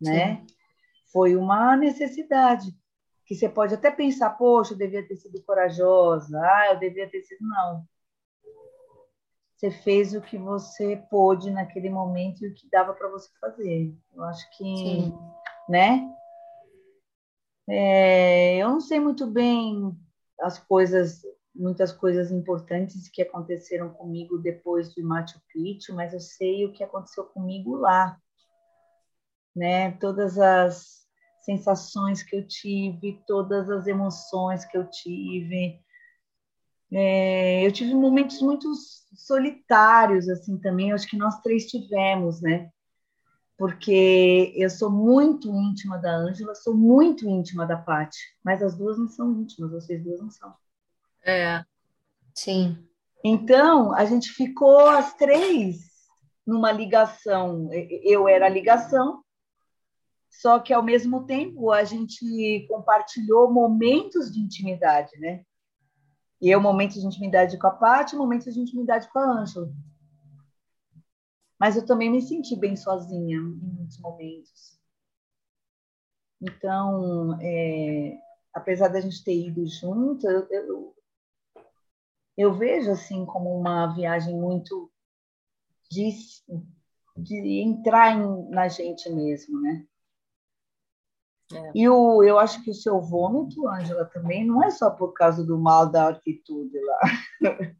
[0.00, 0.36] né?
[0.36, 0.46] Sim.
[1.12, 2.74] Foi uma necessidade
[3.26, 7.22] que você pode até pensar, poxa, eu devia ter sido corajosa, ah, eu devia ter
[7.22, 7.86] sido não
[9.62, 13.94] você fez o que você pôde naquele momento e o que dava para você fazer.
[14.12, 15.18] Eu acho que, Sim.
[15.68, 16.12] né?
[17.68, 19.96] É, eu não sei muito bem
[20.40, 21.22] as coisas,
[21.54, 26.82] muitas coisas importantes que aconteceram comigo depois de Machu Picchu, mas eu sei o que
[26.82, 28.16] aconteceu comigo lá,
[29.54, 29.92] né?
[29.92, 31.02] Todas as
[31.42, 35.80] sensações que eu tive, todas as emoções que eu tive,
[36.92, 38.70] é, eu tive momentos muito
[39.14, 42.70] solitários, assim, também, acho que nós três tivemos, né?
[43.56, 48.98] Porque eu sou muito íntima da Ângela, sou muito íntima da Paty, mas as duas
[48.98, 50.54] não são íntimas, vocês duas não são.
[51.24, 51.64] É,
[52.34, 52.76] sim.
[53.24, 55.92] Então, a gente ficou as três
[56.46, 57.68] numa ligação.
[57.72, 59.22] Eu era a ligação,
[60.28, 65.44] só que ao mesmo tempo a gente compartilhou momentos de intimidade, né?
[66.40, 69.72] E eu, momento de intimidade com a Paty, momento de intimidade com a Ângela.
[71.60, 74.76] Mas eu também me senti bem sozinha em muitos momentos.
[76.40, 78.18] Então, é,
[78.52, 80.81] apesar da gente ter ido junto, eu, eu,
[82.36, 84.90] eu, vejo assim como uma viagem muito
[85.90, 86.10] de,
[87.16, 89.86] de entrar em, na gente mesmo, né?
[91.52, 91.72] É.
[91.74, 95.44] E o, eu acho que o seu vômito, Ângela, também não é só por causa
[95.44, 97.00] do mal da altitude lá.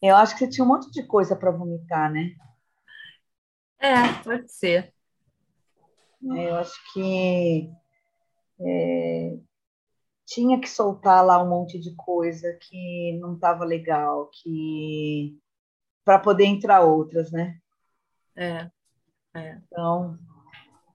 [0.00, 2.30] eu acho que você tinha um monte de coisa para vomitar, né?
[3.78, 4.94] É, pode ser.
[6.34, 7.70] É, eu acho que
[8.60, 9.36] é,
[10.26, 15.38] tinha que soltar lá um monte de coisa que não estava legal, que
[16.04, 17.58] para poder entrar outras, né?
[18.34, 18.68] É,
[19.34, 19.58] é.
[19.66, 20.18] Então,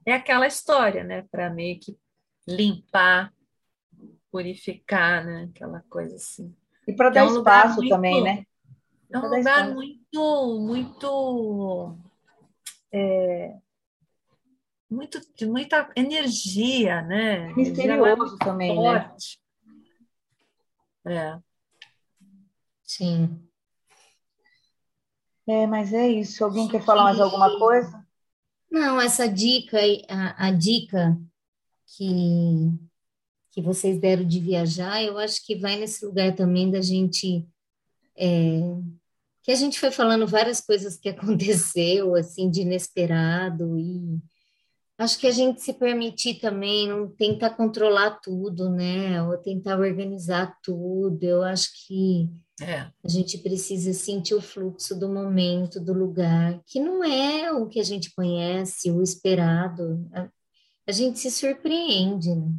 [0.05, 1.25] é aquela história, né?
[1.31, 1.97] Para meio que
[2.45, 3.33] limpar,
[4.29, 5.49] purificar, né?
[5.53, 6.53] Aquela coisa assim.
[6.85, 8.45] E para dar é um espaço muito, também, né?
[9.09, 9.73] É um lugar espaço.
[9.73, 11.97] muito, muito,
[12.91, 13.55] é,
[14.91, 17.53] muito, de muita energia, né?
[17.53, 18.75] Misterioso também, né?
[18.75, 19.39] forte.
[21.05, 21.15] né?
[21.15, 21.39] É.
[22.83, 23.41] Sim.
[25.47, 26.43] É, mas é isso.
[26.43, 28.05] Alguém quer falar mais alguma coisa?
[28.69, 29.77] Não, essa dica,
[30.09, 31.17] a, a dica
[31.97, 32.71] que,
[33.51, 37.47] que vocês deram de viajar, eu acho que vai nesse lugar também da gente.
[38.15, 38.59] É,
[39.43, 44.21] que a gente foi falando várias coisas que aconteceu, assim, de inesperado, e
[45.01, 50.57] acho que a gente se permitir também, não tentar controlar tudo, né, ou tentar organizar
[50.63, 52.29] tudo, eu acho que
[52.61, 52.91] é.
[53.03, 57.79] A gente precisa sentir o fluxo do momento, do lugar, que não é o que
[57.79, 60.07] a gente conhece, o esperado.
[60.13, 60.29] A,
[60.87, 62.51] a gente se surpreende, né?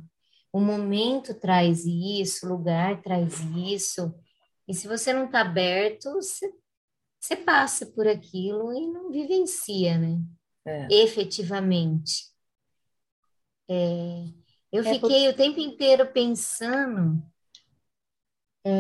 [0.53, 4.13] O momento traz isso, o lugar traz isso.
[4.67, 6.53] E se você não está aberto, você,
[7.21, 10.21] você passa por aquilo e não vivencia, né?
[10.67, 10.89] É.
[10.91, 12.32] Efetivamente.
[13.69, 14.25] É,
[14.71, 17.23] eu é fiquei o tempo inteiro pensando.
[18.65, 18.71] É,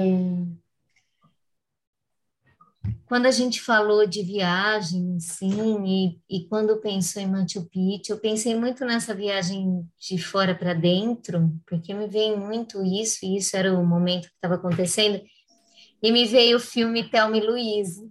[3.12, 8.18] quando a gente falou de viagem, sim, e, e quando pensou em Machu Picchu, eu
[8.18, 13.56] pensei muito nessa viagem de fora para dentro, porque me veio muito isso, e isso
[13.56, 15.22] era o momento que estava acontecendo,
[16.02, 18.10] e me veio o filme Thelma e Louise,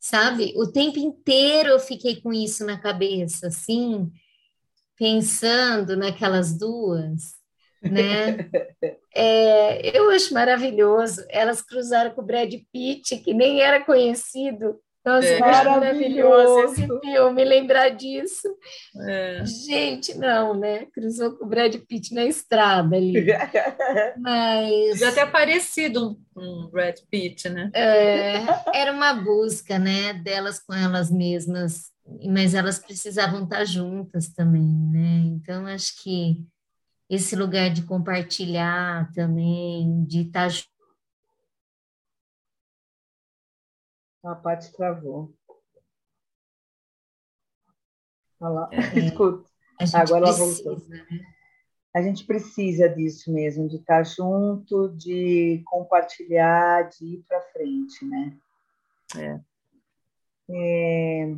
[0.00, 0.52] sabe?
[0.56, 4.10] O tempo inteiro eu fiquei com isso na cabeça, assim,
[5.00, 7.34] pensando naquelas duas,
[7.82, 8.36] né?
[9.12, 11.24] É, eu acho maravilhoso.
[11.28, 14.80] Elas cruzaram com o Brad Pitt, que nem era conhecido.
[15.04, 15.38] Nossa, é.
[15.40, 18.46] maravilhoso esse filme, lembrar disso.
[19.08, 19.42] É.
[19.44, 20.86] Gente, não, né?
[20.92, 23.26] Cruzou com o Brad Pitt na estrada ali.
[24.18, 25.00] Mas.
[25.00, 27.68] Já até parecido um, um Brad Pitt, né?
[27.74, 31.89] É, era uma busca, né, delas com elas mesmas,
[32.28, 35.18] mas elas precisavam estar juntas também, né?
[35.26, 36.44] Então, acho que
[37.08, 40.48] esse lugar de compartilhar também, de estar
[44.22, 45.34] A parte travou.
[48.38, 49.48] Olha lá, é, escuta.
[49.94, 50.78] Agora ela voltou.
[50.88, 51.06] Né?
[51.94, 58.38] A gente precisa disso mesmo, de estar junto, de compartilhar, de ir para frente, né?
[59.18, 59.40] É.
[60.50, 61.36] é...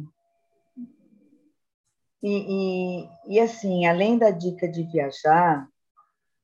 [2.23, 5.69] E, e, e assim, além da dica de viajar,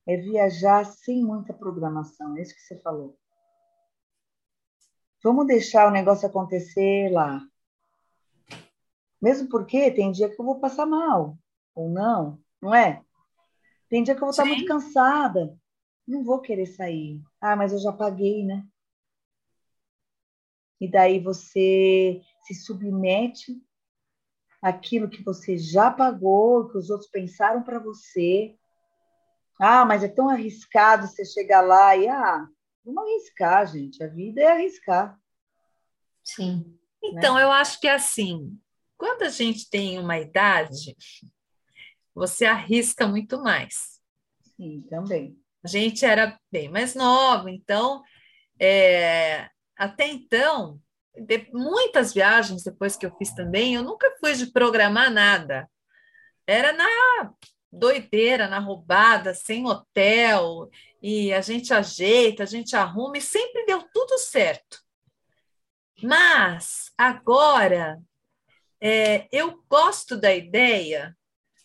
[0.07, 3.16] é viajar sem muita programação, é isso que você falou.
[5.22, 7.41] Vamos deixar o negócio acontecer lá.
[9.20, 11.37] Mesmo porque tem dia que eu vou passar mal,
[11.74, 13.05] ou não, não é?
[13.89, 14.43] Tem dia que eu vou Sim.
[14.43, 15.59] estar muito cansada,
[16.07, 17.20] não vou querer sair.
[17.41, 18.66] Ah, mas eu já paguei, né?
[20.81, 23.61] E daí você se submete
[24.63, 28.57] àquilo que você já pagou, que os outros pensaram para você.
[29.61, 32.47] Ah, mas é tão arriscado você chegar lá e ah,
[32.89, 34.03] Vamos arriscar, gente.
[34.03, 35.21] A vida é arriscar.
[36.25, 36.75] Sim.
[37.05, 37.43] Então, né?
[37.43, 38.59] eu acho que é assim.
[38.97, 40.97] Quando a gente tem uma idade,
[42.15, 44.01] você arrisca muito mais.
[44.57, 45.39] Sim, também.
[45.63, 48.03] A gente era bem mais nova, então,
[48.59, 50.81] é, até então,
[51.21, 55.69] de, muitas viagens depois que eu fiz também, eu nunca fui de programar nada.
[56.47, 57.35] Era na
[57.71, 60.69] doideira, na roubada, sem hotel,
[61.03, 64.83] e a gente ajeita, a gente arruma, e sempre deu tudo certo.
[66.03, 67.99] Mas agora
[68.81, 71.16] é, eu gosto da ideia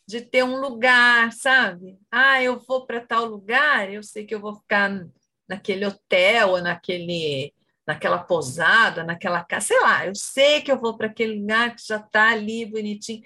[0.06, 1.97] de ter um lugar, sabe?
[2.12, 5.06] Ah, eu vou para tal lugar, eu sei que eu vou ficar
[5.47, 7.53] naquele hotel, ou naquele,
[7.86, 11.86] naquela posada, naquela casa, sei lá, eu sei que eu vou para aquele lugar que
[11.86, 13.23] já está ali bonitinho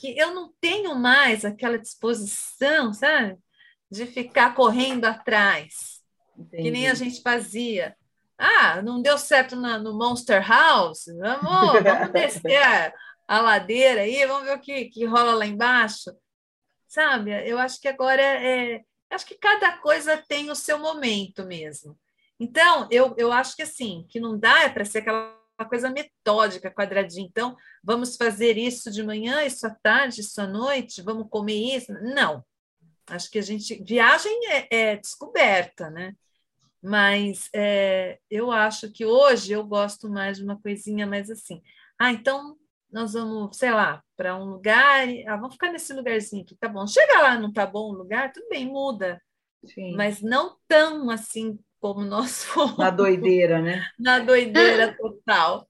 [0.00, 3.38] que eu não tenho mais aquela disposição, sabe?
[3.90, 6.00] De ficar correndo atrás,
[6.36, 6.62] Entendi.
[6.62, 7.94] que nem a gente fazia.
[8.38, 11.04] Ah, não deu certo na, no Monster House?
[11.18, 12.94] Vamos, vamos descer a,
[13.28, 16.10] a, ladeira aí, vamos ver o que, que rola lá embaixo.
[16.88, 17.30] Sabe?
[17.46, 18.80] Eu acho que agora é, é
[19.10, 21.94] acho que cada coisa tem o seu momento mesmo.
[22.40, 25.38] Então, eu, eu acho que assim, que não dá é para ser aquela
[25.68, 27.26] coisa metódica, quadradinha.
[27.26, 31.92] Então, vamos fazer isso de manhã, isso à tarde, isso à noite, vamos comer isso.
[31.92, 32.42] Não.
[33.06, 33.82] Acho que a gente.
[33.84, 36.14] Viagem é, é descoberta, né?
[36.82, 41.60] Mas é, eu acho que hoje eu gosto mais de uma coisinha mais assim.
[41.98, 42.56] Ah, então
[42.90, 45.06] nós vamos, sei lá, para um lugar.
[45.26, 46.86] Ah, vamos ficar nesse lugarzinho aqui, tá bom.
[46.86, 49.20] Chega lá, não tá bom o lugar, tudo bem, muda.
[49.66, 49.94] Sim.
[49.94, 52.78] Mas não tão assim como nós fomos.
[52.78, 53.84] Na doideira, né?
[53.98, 55.66] Na doideira total.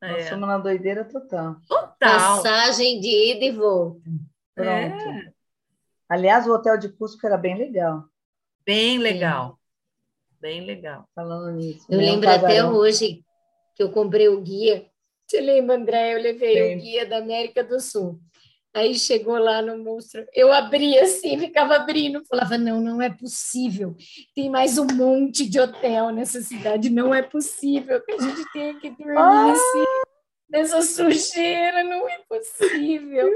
[0.00, 0.30] Nós é.
[0.30, 1.56] fomos na doideira total.
[1.68, 1.96] Total.
[1.98, 4.00] Passagem de ida e volta.
[4.54, 5.08] Pronto.
[5.08, 5.32] É.
[6.08, 8.04] Aliás, o hotel de Cusco era bem legal.
[8.64, 9.50] Bem legal.
[9.50, 10.36] Sim.
[10.40, 11.08] Bem legal.
[11.14, 11.84] Falando nisso.
[11.90, 12.04] Eu né?
[12.04, 13.24] lembro até hoje
[13.74, 14.88] que eu comprei o guia.
[15.26, 16.14] Você lembra, André?
[16.14, 16.76] Eu levei Sim.
[16.76, 18.20] o guia da América do Sul.
[18.74, 23.96] Aí chegou lá no monstro, eu abria assim, ficava abrindo, falava: não, não é possível.
[24.34, 28.74] Tem mais um monte de hotel nessa cidade, não é possível que a gente tenha
[28.78, 29.52] que dormir ah!
[29.52, 29.84] assim,
[30.50, 33.30] nessa sujeira, não é possível.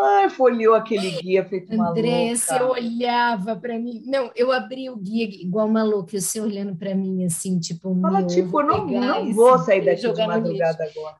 [0.00, 4.04] Ai, folheou aquele guia feito uma André, você olhava para mim.
[4.06, 8.24] Não, eu abri o guia igual uma louca, você olhando para mim assim, tipo, Fala,
[8.24, 11.16] tipo, não, não vou sair daqui de madrugada agora.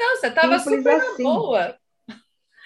[0.00, 1.22] Não, você estava super assim.
[1.22, 1.76] boa.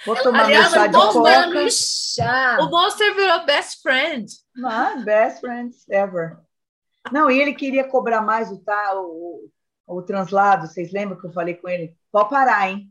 [0.07, 1.71] Vou tomar Aliás, meu chá de coca.
[1.71, 2.59] Chá.
[2.61, 4.27] O Monster virou best friend.
[4.65, 6.39] Ah, best friends ever.
[7.11, 9.51] Não, e ele queria cobrar mais o, tá, o,
[9.87, 10.69] o translado.
[10.69, 11.97] Vocês lembram que eu falei com ele?
[12.13, 12.89] Pode parar, hein?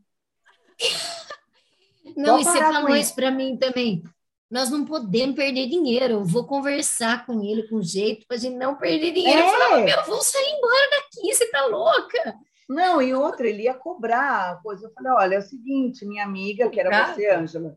[2.18, 4.04] Não, Pode e você falou isso para mim também.
[4.52, 6.16] Nós não podemos perder dinheiro.
[6.16, 9.40] Eu vou conversar com ele com jeito para a gente não perder dinheiro.
[9.40, 9.48] É.
[9.48, 12.36] Eu falava, meu, vou sair embora daqui, você tá louca?
[12.70, 14.88] Não, e outra, ele ia cobrar a coisa.
[14.88, 17.76] Eu falei, olha, é o seguinte, minha amiga, que era você, Ângela.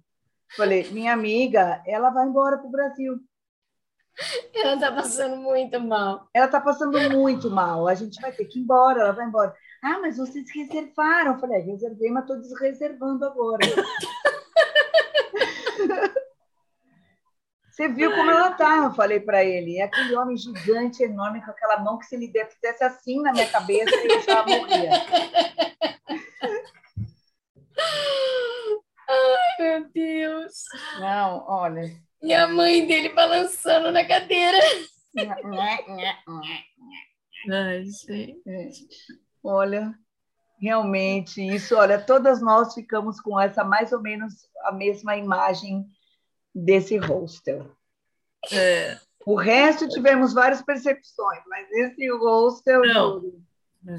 [0.56, 3.18] Falei, minha amiga, ela vai embora para o Brasil.
[4.54, 6.28] Ela está passando muito mal.
[6.32, 7.86] Ela está passando muito mal.
[7.86, 9.54] A gente vai ter que ir embora, ela vai embora.
[9.82, 11.34] Ah, mas vocês reservaram.
[11.34, 13.58] Eu falei, é, reservei, mas estou desreservando agora.
[17.76, 18.84] Você viu como ela tá?
[18.84, 19.76] Eu falei para ele.
[19.76, 23.46] É aquele homem gigante, enorme, com aquela mão que se ele fizesse assim na minha
[23.50, 24.92] cabeça, eu já morria.
[29.06, 30.62] Ai, meu Deus.
[31.00, 31.82] Não, olha.
[32.22, 34.56] E a mãe dele balançando na cadeira.
[37.52, 38.40] Ai, gente.
[38.48, 38.70] É.
[39.44, 39.92] Olha,
[40.58, 44.32] realmente, isso, olha, todas nós ficamos com essa mais ou menos
[44.64, 45.84] a mesma imagem
[46.56, 47.70] desse hostel.
[48.52, 48.98] É.
[49.26, 53.20] O resto tivemos várias percepções, mas esse hostel, Não.
[53.20, 53.42] juro,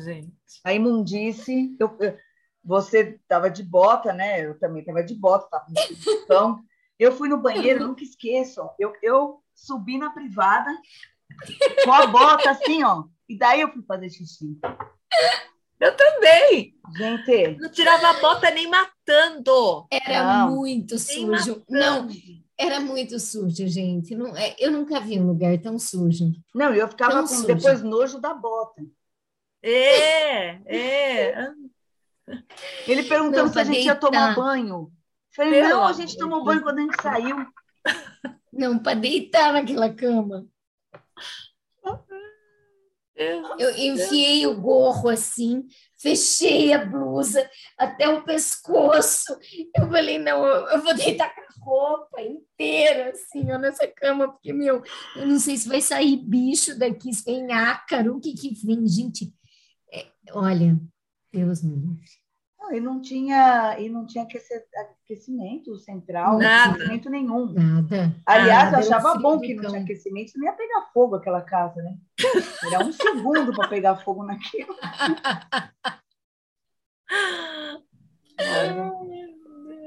[0.04, 0.32] Gente.
[0.64, 2.18] a imundice, eu, eu-
[2.64, 4.46] você estava de bota, né?
[4.46, 6.60] Eu também estava de bota, estava no então
[7.00, 10.70] Eu fui no banheiro, nunca esqueçam, eu, eu subi na privada
[11.84, 14.58] com a bota assim, ó, e daí eu fui fazer xixi.
[15.80, 16.74] Eu também.
[16.98, 19.86] Gente, Não tirava a bota nem matando.
[19.92, 20.56] Era Não.
[20.56, 21.28] muito sujo.
[21.28, 21.66] matando.
[21.70, 22.08] Não,
[22.58, 24.16] era muito sujo, gente.
[24.16, 26.32] Não, é, eu nunca vi um lugar tão sujo.
[26.54, 27.48] não, eu ficava Tão com sujo.
[27.48, 28.84] depois nojo da bota.
[29.62, 31.52] É, é.
[32.88, 34.36] Ele perguntando Não, se a gente ia tomar deitar.
[34.36, 34.92] banho.
[35.36, 37.46] Falei, não, a gente tomou banho quando a gente saiu.
[38.52, 40.46] Não, para deitar naquela cama.
[43.18, 49.38] Eu enfiei o gorro assim, fechei a blusa até o pescoço.
[49.76, 54.54] Eu falei, não, eu vou deitar com a roupa inteira, assim, ó, nessa cama, porque,
[54.54, 54.84] meu,
[55.16, 58.88] eu não sei se vai sair bicho daqui, se vem ácaro, o que que vem,
[58.88, 59.34] gente.
[59.92, 60.80] É, olha,
[61.34, 62.27] Deus me livre.
[62.68, 66.72] Não, e não tinha, e não tinha aquecimento central, Nada.
[66.72, 67.54] aquecimento nenhum.
[67.54, 68.14] Nada.
[68.26, 71.16] Aliás, nada, eu achava era um bom que não tinha aquecimento, não ia pegar fogo
[71.16, 71.98] aquela casa, né?
[72.72, 74.76] Era um segundo para pegar fogo naquilo.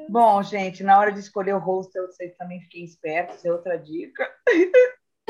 [0.09, 4.27] Bom, gente, na hora de escolher o hostel, vocês também fiquem espertos, é outra dica.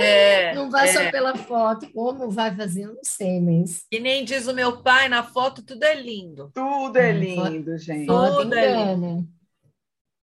[0.02, 0.92] É, Não vai é.
[0.92, 4.82] só pela foto, como vai fazer, eu não sei, mas Que nem diz o meu
[4.82, 6.50] pai, na foto tudo é lindo.
[6.54, 8.06] Tudo é Hum, lindo, gente.
[8.06, 9.26] foto Tudo é engana.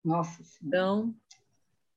[0.04, 0.66] Nossa Senhora.
[0.66, 1.14] Então,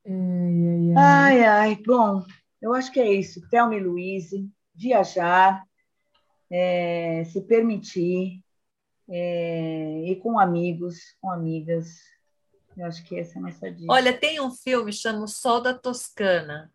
[0.05, 0.95] Ai, ai, ai.
[0.97, 2.25] Ai, ai, bom,
[2.61, 3.47] eu acho que é isso.
[3.49, 4.29] Thelma e Luiz,
[4.73, 5.63] viajar,
[6.49, 8.41] é, se permitir,
[9.07, 11.97] é, ir com amigos, com amigas.
[12.77, 13.91] Eu acho que essa é a nossa dica.
[13.91, 16.71] olha, tem um filme chama O Sol da Toscana.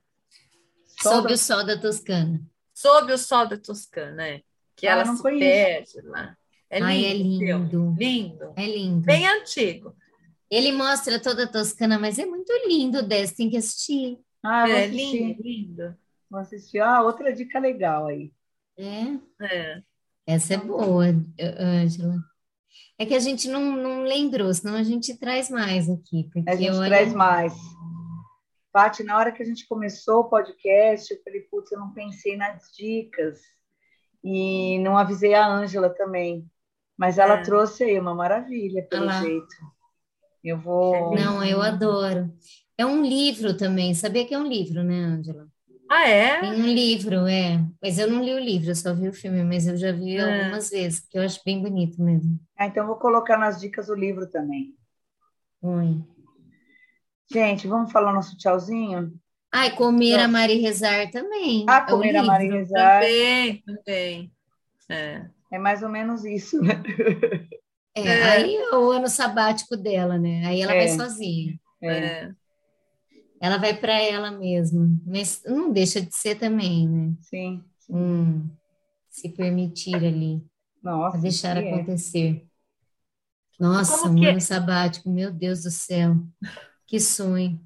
[1.05, 2.41] Sol Sob da- o sol da Toscana.
[2.75, 4.41] Sob o Sol da Toscana, é.
[4.77, 6.37] Que Ah, ela não se perde lá.
[6.69, 6.89] É lindo.
[6.91, 7.95] Ai, é lindo.
[7.99, 8.53] Lindo.
[8.57, 9.07] É lindo.
[9.07, 9.95] Bem antigo.
[10.51, 14.19] Ele mostra toda a Toscana, mas é muito lindo, Dez, tem que assistir.
[14.43, 15.19] Ah, vou é assistir.
[15.23, 15.97] lindo, lindo.
[16.31, 16.81] Vou assistir.
[16.81, 18.33] Ah, outra dica legal aí.
[18.77, 19.83] É, É.
[20.27, 21.05] essa é boa,
[21.59, 22.17] Ângela.
[22.99, 26.29] É que a gente não, não lembrou, senão a gente traz mais aqui.
[26.33, 27.53] Porque A gente olha, traz mais.
[28.75, 32.37] Paty, na hora que a gente começou o podcast, eu falei, putz, eu não pensei
[32.37, 33.39] nas dicas.
[34.25, 36.45] E não avisei a Ângela também.
[36.99, 37.43] Mas ela É.
[37.43, 39.23] trouxe aí uma maravilha, pelo Ah lá.
[39.23, 39.55] jeito.
[40.43, 41.15] Eu vou.
[41.15, 42.29] Não, eu adoro.
[42.77, 45.47] É um livro também, sabia que é um livro, né, Ângela?
[45.89, 46.41] Ah, é?
[46.41, 47.65] Tem um livro, é.
[47.81, 50.17] Mas eu não li o livro, eu só vi o filme, mas eu já vi
[50.17, 50.21] É.
[50.41, 52.41] algumas vezes, porque eu acho bem bonito mesmo.
[52.59, 54.75] Ah, então vou colocar nas dicas o livro também.
[55.63, 56.03] Oi.
[57.31, 59.13] Gente, vamos falar nosso tchauzinho?
[59.53, 60.25] Ai, comer, Nossa.
[60.25, 61.65] amar e rezar também.
[61.69, 62.59] Ah, é comer, amar e livro.
[62.59, 63.01] rezar.
[63.01, 64.33] Também, também.
[64.91, 65.27] É.
[65.53, 66.83] É mais ou menos isso, né?
[67.97, 68.23] É, É.
[68.25, 70.45] aí é o ano sabático dela, né?
[70.47, 70.97] Aí ela vai É.
[70.97, 71.59] sozinha.
[71.81, 71.87] É.
[71.99, 72.33] É.
[73.41, 74.89] Ela vai para ela mesma.
[75.07, 77.13] Mas não deixa de ser também, né?
[77.21, 77.63] Sim.
[77.89, 78.49] Um
[79.09, 80.43] se permitir ali,
[80.83, 81.17] Nossa.
[81.17, 81.73] a deixar é.
[81.73, 82.45] acontecer.
[83.61, 86.17] Nossa, um ano sabático, meu Deus do céu.
[86.87, 87.61] Que sonho.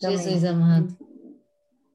[0.00, 0.18] Também.
[0.18, 0.96] Jesus amado.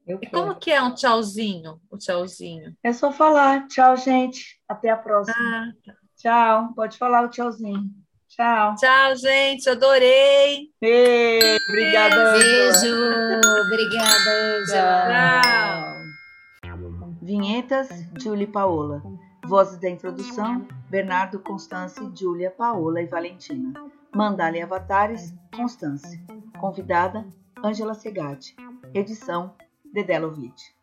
[0.06, 0.32] Eu E quero.
[0.32, 1.80] como que é um tchauzinho?
[1.90, 2.74] O tchauzinho.
[2.82, 3.66] É só falar.
[3.68, 4.58] Tchau, gente.
[4.68, 5.36] Até a próxima.
[5.38, 6.72] Ah, Tchau.
[6.74, 7.84] Pode falar o tchauzinho.
[8.28, 8.74] Tchau.
[8.76, 9.68] tchau, gente.
[9.68, 10.70] Adorei.
[10.80, 12.32] Ei, obrigada.
[12.32, 12.94] Beijo.
[13.66, 14.64] Obrigada.
[14.66, 15.98] Tchau.
[17.22, 19.02] Vinhetas, Julie e Paola.
[19.44, 23.72] Vozes da introdução, Bernardo, Constance, Júlia, Paola e Valentina.
[24.14, 26.18] Mandala e Avatares, Constance.
[26.60, 27.26] Convidada,
[27.62, 28.56] Ângela Segatti.
[28.94, 29.54] Edição,
[29.92, 30.77] Dedelovitch.